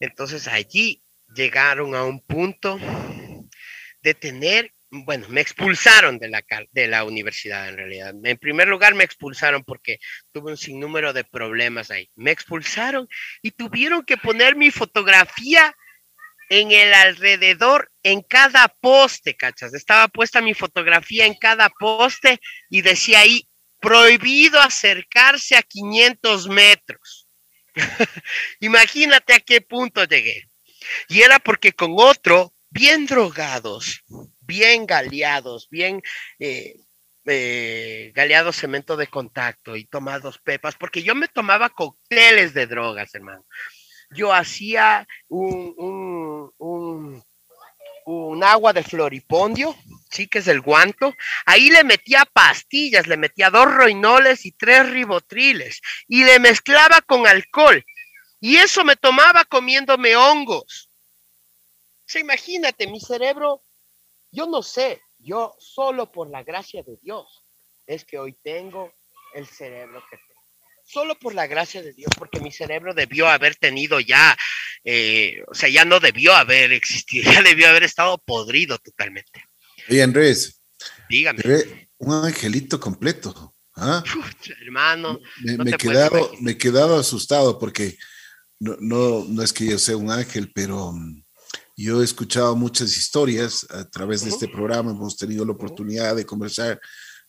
[0.00, 1.02] Entonces allí
[1.34, 2.78] llegaron a un punto
[4.02, 8.14] de tener, bueno, me expulsaron de la, de la universidad en realidad.
[8.22, 9.98] En primer lugar me expulsaron porque
[10.30, 12.10] tuve un sinnúmero de problemas ahí.
[12.14, 13.08] Me expulsaron
[13.40, 15.74] y tuvieron que poner mi fotografía
[16.48, 19.74] en el alrededor, en cada poste, ¿cachas?
[19.74, 22.40] Estaba puesta mi fotografía en cada poste
[22.70, 23.48] y decía ahí,
[23.80, 27.28] prohibido acercarse a 500 metros.
[28.60, 30.48] Imagínate a qué punto llegué.
[31.08, 34.02] Y era porque con otro, bien drogados,
[34.40, 36.02] bien galeados, bien
[36.38, 36.76] eh,
[37.26, 43.14] eh, galeados cemento de contacto y tomados pepas, porque yo me tomaba cócteles de drogas,
[43.14, 43.44] hermano
[44.14, 45.74] yo hacía un,
[46.58, 47.22] un,
[48.44, 49.74] agua de floripondio,
[50.10, 51.14] sí, que es el guanto.
[51.46, 57.26] Ahí le metía pastillas, le metía dos roinoles y tres ribotriles y le mezclaba con
[57.26, 57.84] alcohol.
[58.40, 60.90] Y eso me tomaba comiéndome hongos.
[62.14, 63.62] O imagínate, mi cerebro,
[64.30, 67.42] yo no sé, yo solo por la gracia de Dios
[67.86, 68.92] es que hoy tengo
[69.34, 70.33] el cerebro que tengo
[70.84, 74.36] solo por la gracia de Dios, porque mi cerebro debió haber tenido ya,
[74.84, 79.44] eh, o sea, ya no debió haber existido, ya debió haber estado podrido totalmente.
[79.88, 80.60] Oye, Andrés,
[81.08, 81.88] dígame.
[81.98, 83.54] Un angelito completo.
[83.76, 84.02] ¿ah?
[84.60, 87.96] hermano, me, he quedado, me he quedado asustado porque
[88.60, 91.24] no, no, no es que yo sea un ángel, pero mm,
[91.76, 96.26] yo he escuchado muchas historias a través de este programa, hemos tenido la oportunidad de
[96.26, 96.80] conversar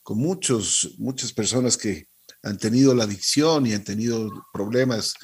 [0.04, 2.08] con muchos, muchas personas que
[2.46, 5.16] han tenido la adicción y han tenido problemas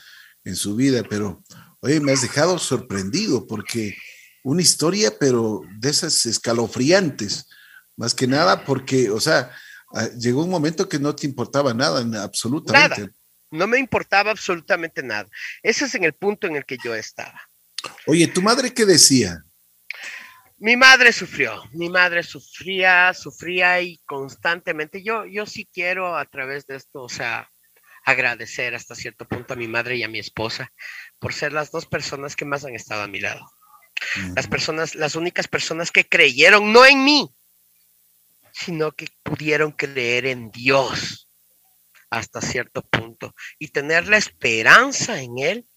[0.44, 1.44] en su vida, pero
[1.82, 3.96] oye, me has dejado sorprendido porque
[4.44, 7.48] una historia, pero de esas escalofriantes,
[7.96, 9.52] más que nada porque, o sea,
[9.94, 13.02] ah, llegó un momento que no te importaba nada, absolutamente.
[13.02, 13.14] Nada,
[13.52, 15.30] no me importaba absolutamente nada.
[15.62, 17.40] Ese es en el punto en el que yo estaba.
[18.08, 19.44] Oye, ¿tu madre qué decía?
[20.62, 25.02] Mi madre sufrió, mi madre sufría, sufría y constantemente.
[25.02, 27.52] Yo, yo sí quiero a través de esto, o sea,
[28.06, 30.72] agradecer hasta cierto punto a mi madre y a mi esposa
[31.18, 33.44] por ser las dos personas que más han estado a mi lado.
[34.36, 37.34] Las personas, las únicas personas que creyeron no en mí,
[38.52, 41.28] sino que pudieron creer en Dios
[42.12, 45.68] hasta cierto punto y tener la esperanza en Él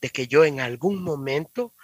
[0.00, 1.76] de que yo en algún momento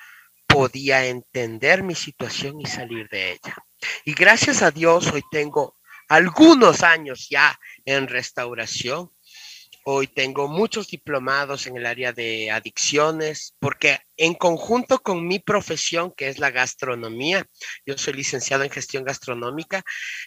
[0.48, 3.56] podía entender mi situación y salir de ella.
[4.04, 5.76] Y gracias a Dios hoy tengo
[6.08, 9.10] algunos años ya en restauración.
[9.84, 16.12] Hoy tengo muchos diplomados en el área de adicciones, porque en conjunto con mi profesión,
[16.14, 17.46] que es la gastronomía,
[17.86, 19.82] yo soy licenciado en gestión gastronómica,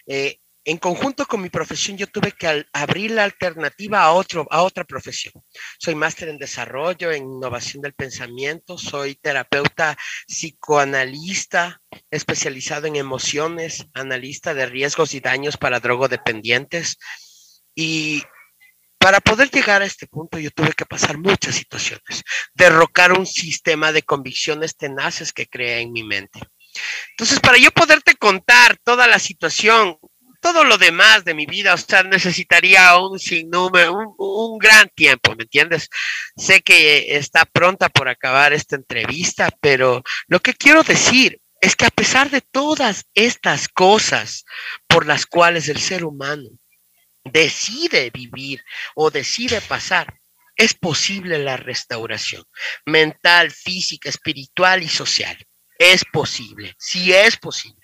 [0.06, 4.62] eh, en conjunto con mi profesión, yo tuve que abrir la alternativa a, otro, a
[4.62, 5.34] otra profesión.
[5.78, 9.96] Soy máster en desarrollo, en innovación del pensamiento, soy terapeuta
[10.28, 16.96] psicoanalista, especializado en emociones, analista de riesgos y daños para drogodependientes.
[17.74, 18.22] Y
[18.98, 22.22] para poder llegar a este punto, yo tuve que pasar muchas situaciones,
[22.54, 26.38] derrocar un sistema de convicciones tenaces que creé en mi mente.
[27.10, 29.98] Entonces, para yo poderte contar toda la situación,
[30.42, 35.34] todo lo demás de mi vida, o sea, necesitaría un sinnúmero, un, un, gran tiempo,
[35.36, 35.88] ¿me entiendes?
[36.36, 41.86] Sé que está pronta por acabar esta entrevista, pero lo que quiero decir es que
[41.86, 44.44] a pesar de todas estas cosas
[44.88, 46.48] por las cuales el ser humano
[47.24, 48.64] decide vivir
[48.96, 50.18] o decide pasar,
[50.56, 52.44] es posible la restauración
[52.84, 55.38] mental, física, espiritual y social.
[55.78, 57.81] Es posible, sí es posible.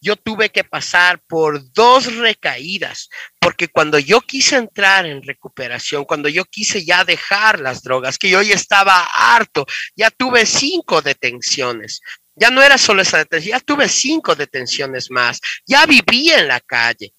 [0.00, 3.08] Yo tuve que pasar por dos recaídas,
[3.38, 8.30] porque cuando yo quise entrar en recuperación, cuando yo quise ya dejar las drogas, que
[8.30, 9.66] yo ya estaba harto,
[9.96, 12.00] ya tuve cinco detenciones.
[12.34, 15.40] Ya no era solo esa detención, ya tuve cinco detenciones más.
[15.66, 17.12] Ya vivía en la calle.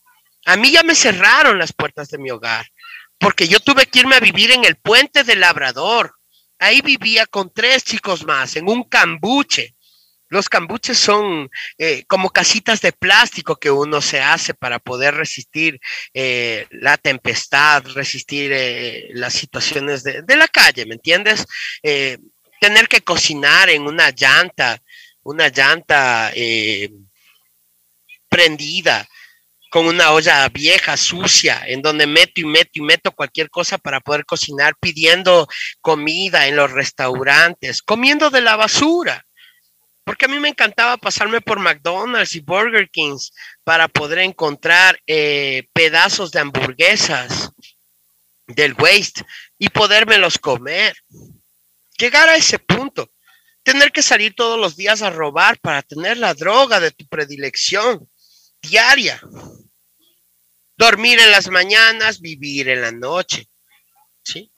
[0.45, 2.65] A mí ya me cerraron las puertas de mi hogar,
[3.19, 6.15] porque yo tuve que irme a vivir en el puente del Labrador.
[6.57, 9.75] Ahí vivía con tres chicos más, en un cambuche.
[10.31, 15.77] Los cambuches son eh, como casitas de plástico que uno se hace para poder resistir
[16.13, 21.45] eh, la tempestad, resistir eh, las situaciones de, de, la calle, ¿me entiendes?
[22.61, 24.81] tener que cocinar en una llanta,
[25.23, 26.31] una llanta
[28.29, 29.05] prendida
[29.69, 33.99] con una olla vieja, sucia, en donde meto y meto y meto cualquier cosa para
[33.99, 35.49] poder cocinar, pidiendo
[35.81, 39.25] comida en los restaurantes, comiendo de la basura
[40.03, 43.31] porque a mí me encantaba pasarme por McDonald's y Burger Kings
[43.63, 47.51] para poder encontrar eh, pedazos de hamburguesas
[48.47, 49.25] del waste
[49.57, 50.95] y podérmelos comer.
[51.97, 53.11] Llegar a ese punto,
[53.63, 58.09] tener que salir todos los días a robar para tener la droga de tu predilección
[58.61, 59.21] diaria.
[60.77, 63.47] Dormir en las mañanas, vivir en la noche.
[64.23, 64.51] ¿Sí?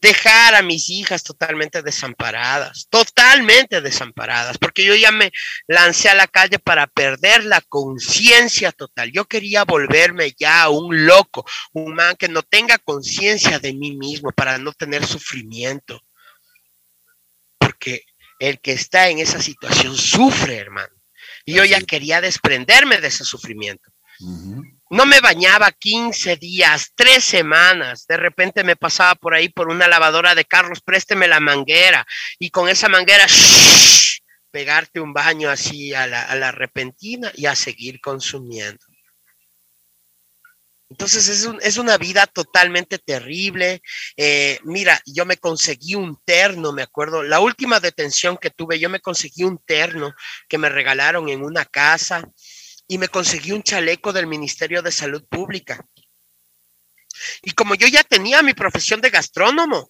[0.00, 5.30] Dejar a mis hijas totalmente desamparadas, totalmente desamparadas, porque yo ya me
[5.66, 9.12] lancé a la calle para perder la conciencia total.
[9.12, 14.32] Yo quería volverme ya un loco, un man que no tenga conciencia de mí mismo
[14.32, 16.00] para no tener sufrimiento.
[17.58, 18.04] Porque
[18.38, 20.94] el que está en esa situación sufre, hermano.
[21.44, 23.90] Y yo ya quería desprenderme de ese sufrimiento.
[24.92, 28.06] No me bañaba 15 días, tres semanas.
[28.08, 32.04] De repente me pasaba por ahí por una lavadora de Carlos, présteme la manguera.
[32.40, 33.24] Y con esa manguera,
[34.50, 38.84] pegarte un baño así a la, repentina y a seguir consumiendo.
[40.88, 43.82] Entonces es, una vida totalmente terrible.
[44.16, 48.90] Eh, mira, yo me conseguí un terno, me acuerdo, la última detención que tuve, yo
[48.90, 50.12] me conseguí un terno
[50.48, 52.28] que me regalaron en una casa
[52.90, 55.86] y me conseguí un chaleco del Ministerio de Salud Pública.
[57.40, 59.86] Y como yo ya tenía mi profesión de gastrónomo,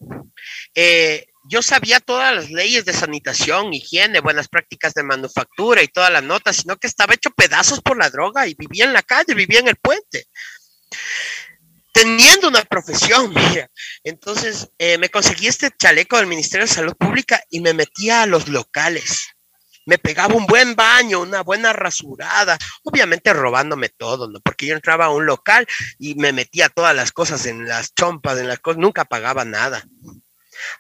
[0.75, 6.13] eh, yo sabía todas las leyes de sanitación, higiene, buenas prácticas de manufactura y todas
[6.13, 9.33] las notas, sino que estaba hecho pedazos por la droga y vivía en la calle,
[9.33, 10.27] vivía en el puente.
[11.95, 13.71] Teniendo una profesión, mira.
[14.05, 18.27] Entonces eh, me conseguí este chaleco del Ministerio de Salud Pública y me metía a
[18.27, 19.31] los locales
[19.87, 24.41] me pegaba un buen baño, una buena rasurada, obviamente robándome todo, ¿no?
[24.41, 25.67] Porque yo entraba a un local
[25.99, 29.85] y me metía todas las cosas en las chompas, en las cosas, nunca pagaba nada.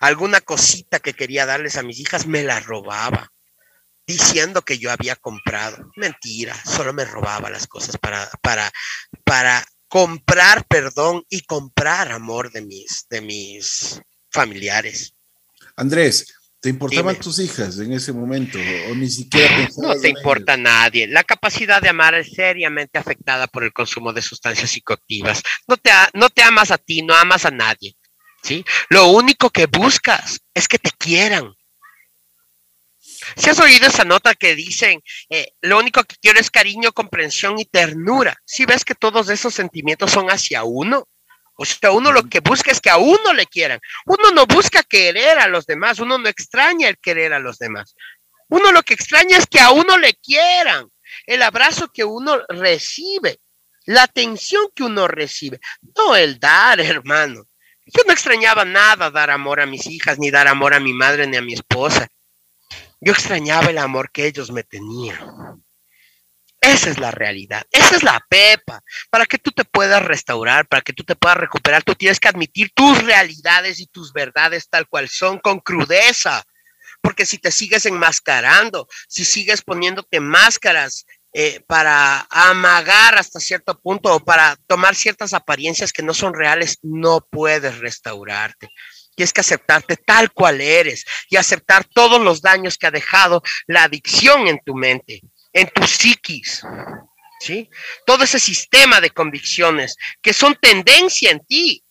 [0.00, 3.32] Alguna cosita que quería darles a mis hijas me la robaba,
[4.06, 5.90] diciendo que yo había comprado.
[5.96, 8.70] Mentira, solo me robaba las cosas para, para,
[9.24, 15.14] para comprar perdón y comprar amor de mis, de mis familiares.
[15.76, 18.58] Andrés, ¿te importaban tus hijas en ese momento
[18.90, 21.06] o ni siquiera No te importa a nadie.
[21.06, 25.42] La capacidad de amar es seriamente afectada por el consumo de sustancias psicoactivas.
[25.66, 27.96] No te, no te amas a ti, no amas a nadie.
[28.42, 28.64] ¿sí?
[28.88, 31.54] Lo único que buscas es que te quieran.
[33.36, 37.58] Si has oído esa nota que dicen, eh, lo único que quiero es cariño, comprensión
[37.58, 38.36] y ternura.
[38.44, 41.06] Si ves que todos esos sentimientos son hacia uno,
[41.60, 43.80] o sea, uno lo que busca es que a uno le quieran.
[44.06, 47.94] Uno no busca querer a los demás, uno no extraña el querer a los demás.
[48.48, 50.88] Uno lo que extraña es que a uno le quieran,
[51.26, 53.40] el abrazo que uno recibe,
[53.84, 55.60] la atención que uno recibe,
[55.94, 57.44] no el dar, hermano.
[57.84, 61.26] Yo no extrañaba nada dar amor a mis hijas, ni dar amor a mi madre,
[61.26, 62.08] ni a mi esposa.
[63.02, 65.62] Yo extrañaba el amor que ellos me tenían.
[66.60, 68.82] Esa es la realidad, esa es la pepa.
[69.08, 72.28] Para que tú te puedas restaurar, para que tú te puedas recuperar, tú tienes que
[72.28, 76.44] admitir tus realidades y tus verdades tal cual son con crudeza.
[77.00, 84.14] Porque si te sigues enmascarando, si sigues poniéndote máscaras eh, para amagar hasta cierto punto
[84.14, 88.68] o para tomar ciertas apariencias que no son reales, no puedes restaurarte.
[89.14, 93.84] Tienes que aceptarte tal cual eres y aceptar todos los daños que ha dejado la
[93.84, 96.62] adicción en tu mente en tu psiquis,
[97.40, 97.68] ¿sí?
[98.06, 101.84] Todo ese sistema de convicciones que son tendencia en ti,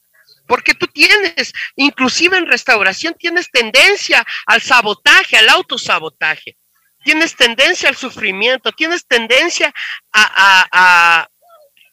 [0.48, 6.58] porque tú tienes, inclusive en restauración, tienes tendencia al sabotaje, al autosabotaje,
[7.04, 9.72] tienes tendencia al sufrimiento, tienes tendencia
[10.12, 11.30] a, a,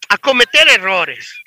[0.08, 1.38] a cometer errores,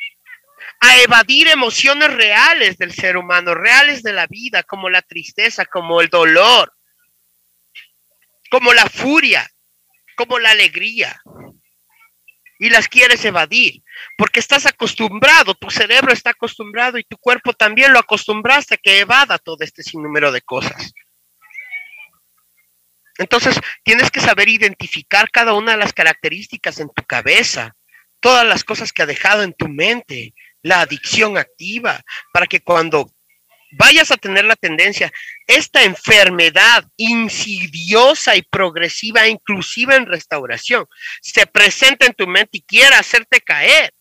[0.82, 6.01] a evadir emociones reales del ser humano, reales de la vida, como la tristeza, como
[6.01, 6.74] el dolor,
[8.49, 9.49] como la furia,
[10.20, 11.22] como la alegría
[12.59, 13.82] y las quieres evadir
[14.17, 18.99] porque estás acostumbrado, tu cerebro está acostumbrado y tu cuerpo también lo acostumbraste a que
[18.99, 20.91] evada todo este sinnúmero de cosas.
[23.17, 27.78] Entonces, tienes que saber identificar cada una de las características en tu cabeza,
[28.20, 32.01] todas las cosas que ha dejado en tu mente, la adicción activa,
[32.34, 33.09] para que cuando
[33.72, 35.11] vayas a tener la tendencia,
[35.47, 40.88] esta enfermedad insidiosa y progresiva, inclusiva en restauración,
[41.22, 43.93] se presenta en tu mente y quiera hacerte caer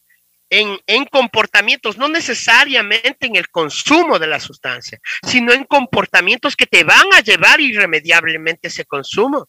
[0.50, 6.84] en, comportamientos, no necesariamente en el consumo de la sustancia, sino en comportamientos que te
[6.84, 9.48] van a llevar irremediablemente ese consumo.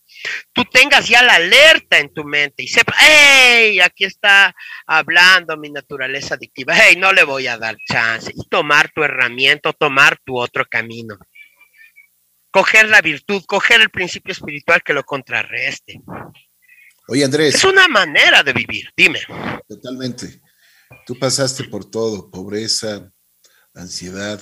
[0.52, 4.54] Tú tengas ya la alerta en tu mente y sepa, hey, aquí está
[4.86, 9.74] hablando mi naturaleza adictiva, hey, no le voy a dar chance y tomar tu herramienta,
[9.74, 11.18] tomar tu otro camino.
[12.52, 16.02] Coger la virtud, coger el principio espiritual que lo contrarreste.
[17.08, 17.56] Oye, Andrés.
[17.56, 19.20] Es una manera de vivir, dime.
[19.68, 20.42] Totalmente.
[21.06, 23.12] Tú pasaste por todo, pobreza,
[23.74, 24.42] ansiedad,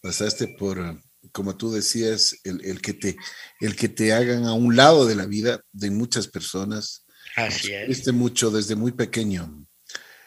[0.00, 1.00] pasaste por,
[1.32, 3.16] como tú decías, el, que, te,
[3.60, 7.04] el que te hagan a un lado de la vida de muchas personas.
[7.36, 8.12] Así es.
[8.12, 9.66] Mucho desde muy pequeño.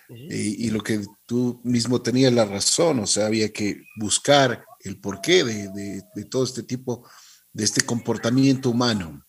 [0.09, 5.43] y, lo que tú mismo tenías la razón, o sea, había que buscar el porqué
[5.43, 7.07] de, de todo este tipo,
[7.53, 9.25] de este comportamiento humano.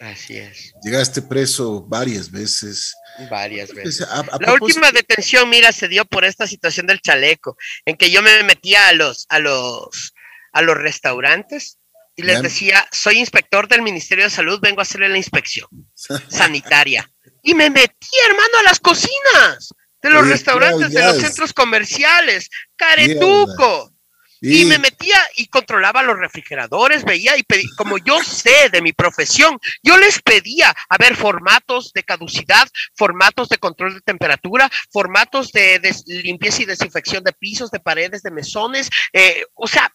[0.00, 0.72] Así es.
[0.82, 2.94] Llegaste preso varias veces.
[3.30, 4.06] Varias veces.
[4.40, 8.42] la última detención, mira, se dio por esta situación del chaleco, en que yo me
[8.42, 10.14] metía a los, a los,
[10.52, 11.78] a los restaurantes
[12.16, 15.68] y les decía, soy inspector del Ministerio de Salud, vengo a hacerle la inspección
[16.28, 17.10] sanitaria.
[17.42, 22.48] Y me metí, hermano, a las cocinas de los restaurantes, de los centros comerciales.
[22.76, 23.92] Caretuco.
[24.40, 28.92] Y me metía y controlaba los refrigeradores, veía y pedía, como yo sé de mi
[28.92, 32.66] profesión, yo les pedía, a ver, formatos de caducidad,
[32.96, 38.30] formatos de control de temperatura, formatos de, limpieza y desinfección de pisos, de paredes, de
[38.30, 39.94] mesones, eh, o sea,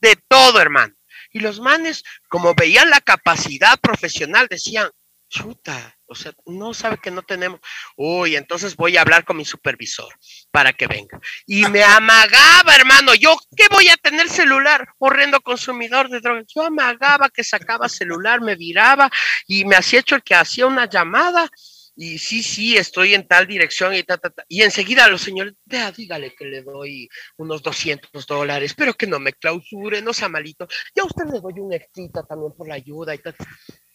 [0.00, 0.94] de todo, hermano.
[1.30, 4.90] Y los manes, como veían la capacidad profesional, decían,
[5.28, 7.60] chuta, o sea, no sabe que no tenemos.
[7.96, 10.12] Uy, entonces voy a hablar con mi supervisor
[10.50, 11.20] para que venga.
[11.46, 13.14] Y me amagaba, hermano.
[13.14, 14.86] Yo, ¿qué voy a tener celular?
[14.98, 16.44] Horrendo consumidor de drogas.
[16.54, 19.10] Yo amagaba que sacaba celular, me viraba
[19.46, 21.50] y me hacía hecho el que hacía una llamada.
[21.98, 24.44] Y sí, sí, estoy en tal dirección y ta, ta, ta.
[24.48, 29.18] Y enseguida los señores, vea, dígale que le doy unos 200 dólares, pero que no
[29.18, 30.68] me clausure, no sea malito.
[30.94, 33.34] Y a usted le doy un extra también por la ayuda y tal.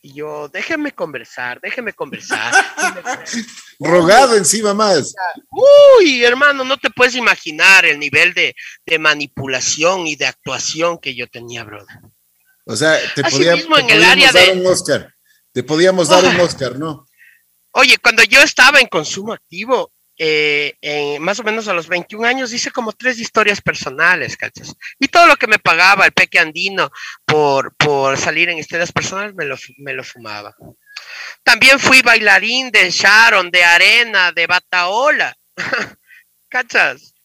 [0.04, 2.52] Y yo, déjenme conversar, déjenme conversar.
[3.80, 5.14] Rogado encima más.
[6.00, 11.14] Uy, hermano, no te puedes imaginar el nivel de, de manipulación y de actuación que
[11.16, 11.98] yo tenía, brother.
[12.66, 15.14] O sea, te, Así podía- mismo te en el podíamos área dar de- un Oscar.
[15.54, 16.40] Te podíamos dar un.
[16.40, 17.06] Oscar, ¿no?
[17.72, 19.92] Oye, cuando yo estaba en consumo activo,
[20.24, 24.76] eh, más o menos a los 21 años, hice como tres historias personales, ¿cachas?
[25.00, 26.92] Y todo lo que me pagaba el peque andino
[27.26, 30.56] por, por salir en historias personales, me lo, me lo fumaba.
[31.42, 35.36] También fui bailarín de Sharon, de Arena, de Bataola,
[36.50, 37.16] ¿cachas?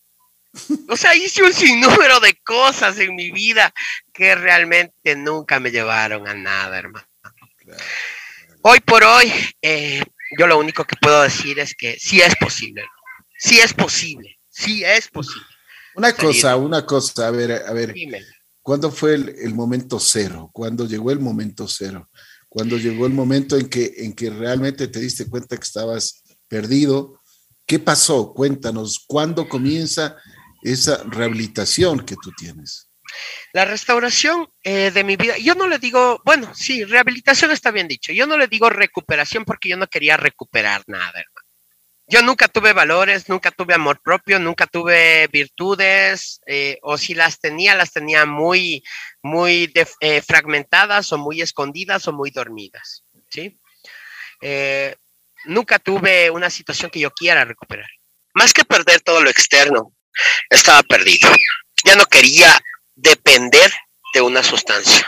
[0.89, 3.75] O sea, hice un sinnúmero de cosas en mi vida
[4.15, 7.07] que realmente nunca me llevaron a nada, hermano.
[8.63, 9.31] Hoy por hoy,
[9.61, 10.03] eh,
[10.39, 12.83] yo lo único que puedo decir es que sí es posible,
[13.39, 15.47] sí es posible, sí es posible.
[15.95, 16.23] Una Salir.
[16.23, 18.23] cosa, una cosa, a ver, a ver, Dime.
[18.63, 20.51] ¿cuándo fue el, el momento cero?
[20.53, 22.09] ¿Cuándo llegó el momento cero?
[22.49, 27.21] ¿Cuándo llegó el momento en que, en que realmente te diste cuenta que estabas perdido?
[27.67, 28.33] ¿Qué pasó?
[28.33, 30.17] Cuéntanos, ¿cuándo comienza
[30.63, 32.86] esa rehabilitación que tú tienes?
[33.53, 37.89] La restauración eh, de mi vida, yo no le digo, bueno, sí, rehabilitación está bien
[37.89, 41.47] dicho, yo no le digo recuperación porque yo no quería recuperar nada, hermano.
[42.09, 47.41] Yo nunca tuve valores, nunca tuve amor propio, nunca tuve virtudes, eh, o si las
[47.41, 48.85] tenía, las tenía muy,
[49.23, 53.59] muy eh, fragmentadas o muy escondidas o muy dormidas, ¿sí?
[55.47, 57.89] Nunca tuve una situación que yo quiera recuperar.
[58.35, 59.93] Más que perder todo lo externo,
[60.51, 61.31] estaba perdido.
[61.85, 62.61] Ya no quería
[62.97, 63.73] depender
[64.13, 65.07] de una sustancia.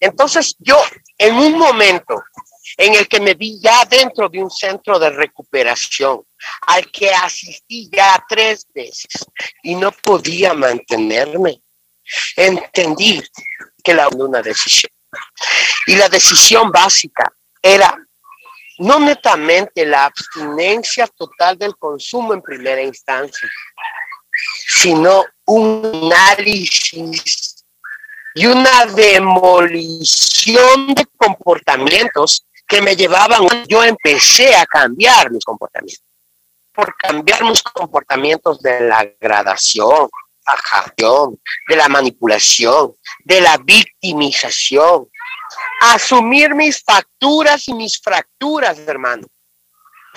[0.00, 0.82] Entonces yo,
[1.18, 2.22] en un momento
[2.76, 6.22] en el que me vi ya dentro de un centro de recuperación,
[6.66, 9.26] al que asistí ya tres veces
[9.62, 11.62] y no podía mantenerme,
[12.36, 13.22] entendí
[13.82, 14.90] que la una decisión.
[15.86, 17.32] Y la decisión básica
[17.62, 17.96] era
[18.78, 23.48] no netamente la abstinencia total del consumo en primera instancia,
[24.68, 27.64] sino un análisis
[28.34, 36.04] y una demolición de comportamientos que me llevaban, yo empecé a cambiar mis comportamientos,
[36.74, 40.10] por cambiar mis comportamientos de la gradación,
[41.68, 42.94] de la manipulación,
[43.24, 45.08] de la victimización,
[45.80, 49.26] asumir mis facturas y mis fracturas, hermano,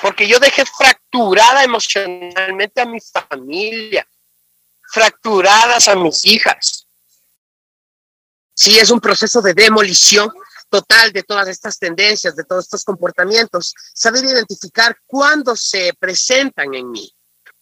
[0.01, 4.07] porque yo dejé fracturada emocionalmente a mi familia,
[4.91, 6.87] fracturadas a mis hijas.
[8.53, 10.29] Sí, es un proceso de demolición
[10.69, 13.73] total de todas estas tendencias, de todos estos comportamientos.
[13.93, 17.11] Saber identificar cuándo se presentan en mí,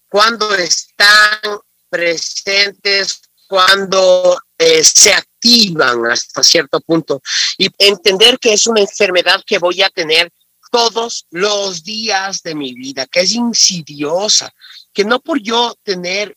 [0.10, 1.60] cuándo están
[1.90, 7.22] presentes, cuándo eh, se activan hasta cierto punto
[7.58, 10.32] y entender que es una enfermedad que voy a tener
[10.70, 14.52] todos los días de mi vida, que es insidiosa,
[14.94, 16.36] que no por yo tener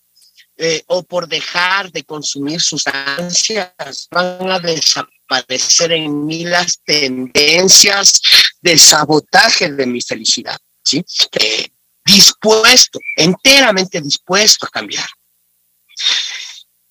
[0.62, 8.20] eh, o por dejar de consumir sustancias van a desaparecer en mí las tendencias
[8.60, 11.02] de sabotaje de mi felicidad, ¿sí?
[11.40, 11.66] Eh,
[12.04, 15.08] dispuesto, enteramente dispuesto a cambiar.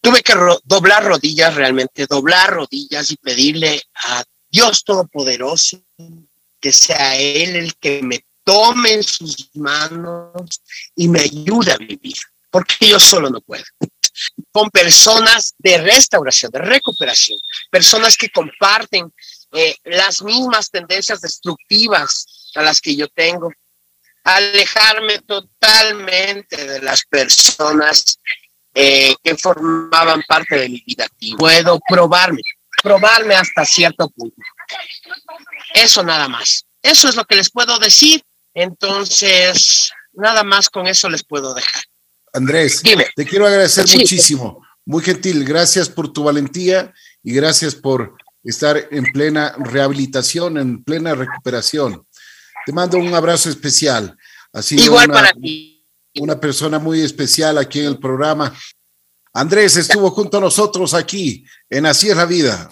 [0.01, 5.79] Tuve que doblar rodillas realmente, doblar rodillas y pedirle a Dios Todopoderoso
[6.59, 10.59] que sea Él el que me tome en sus manos
[10.95, 12.17] y me ayude a vivir,
[12.49, 13.63] porque yo solo no puedo.
[14.51, 17.39] Con personas de restauración, de recuperación,
[17.69, 19.13] personas que comparten
[19.53, 23.51] eh, las mismas tendencias destructivas a las que yo tengo,
[24.23, 28.19] alejarme totalmente de las personas
[28.73, 31.07] eh, que formaban parte de mi vida.
[31.37, 32.41] Puedo probarme,
[32.83, 34.41] probarme hasta cierto punto.
[35.73, 36.65] Eso nada más.
[36.81, 38.23] Eso es lo que les puedo decir.
[38.53, 41.83] Entonces, nada más con eso les puedo dejar.
[42.33, 43.07] Andrés, Dime.
[43.15, 43.97] te quiero agradecer Sí.
[43.99, 44.65] muchísimo.
[44.85, 45.43] Muy gentil.
[45.45, 46.93] Gracias por tu valentía
[47.23, 52.05] y gracias por estar en plena rehabilitación, en plena recuperación.
[52.65, 54.17] Te mando un abrazo especial.
[54.53, 55.85] Ha sido Igual una, para ti.
[56.19, 58.53] una persona muy especial aquí en el programa.
[59.33, 62.69] Andrés estuvo junto a nosotros aquí en Así es la vida.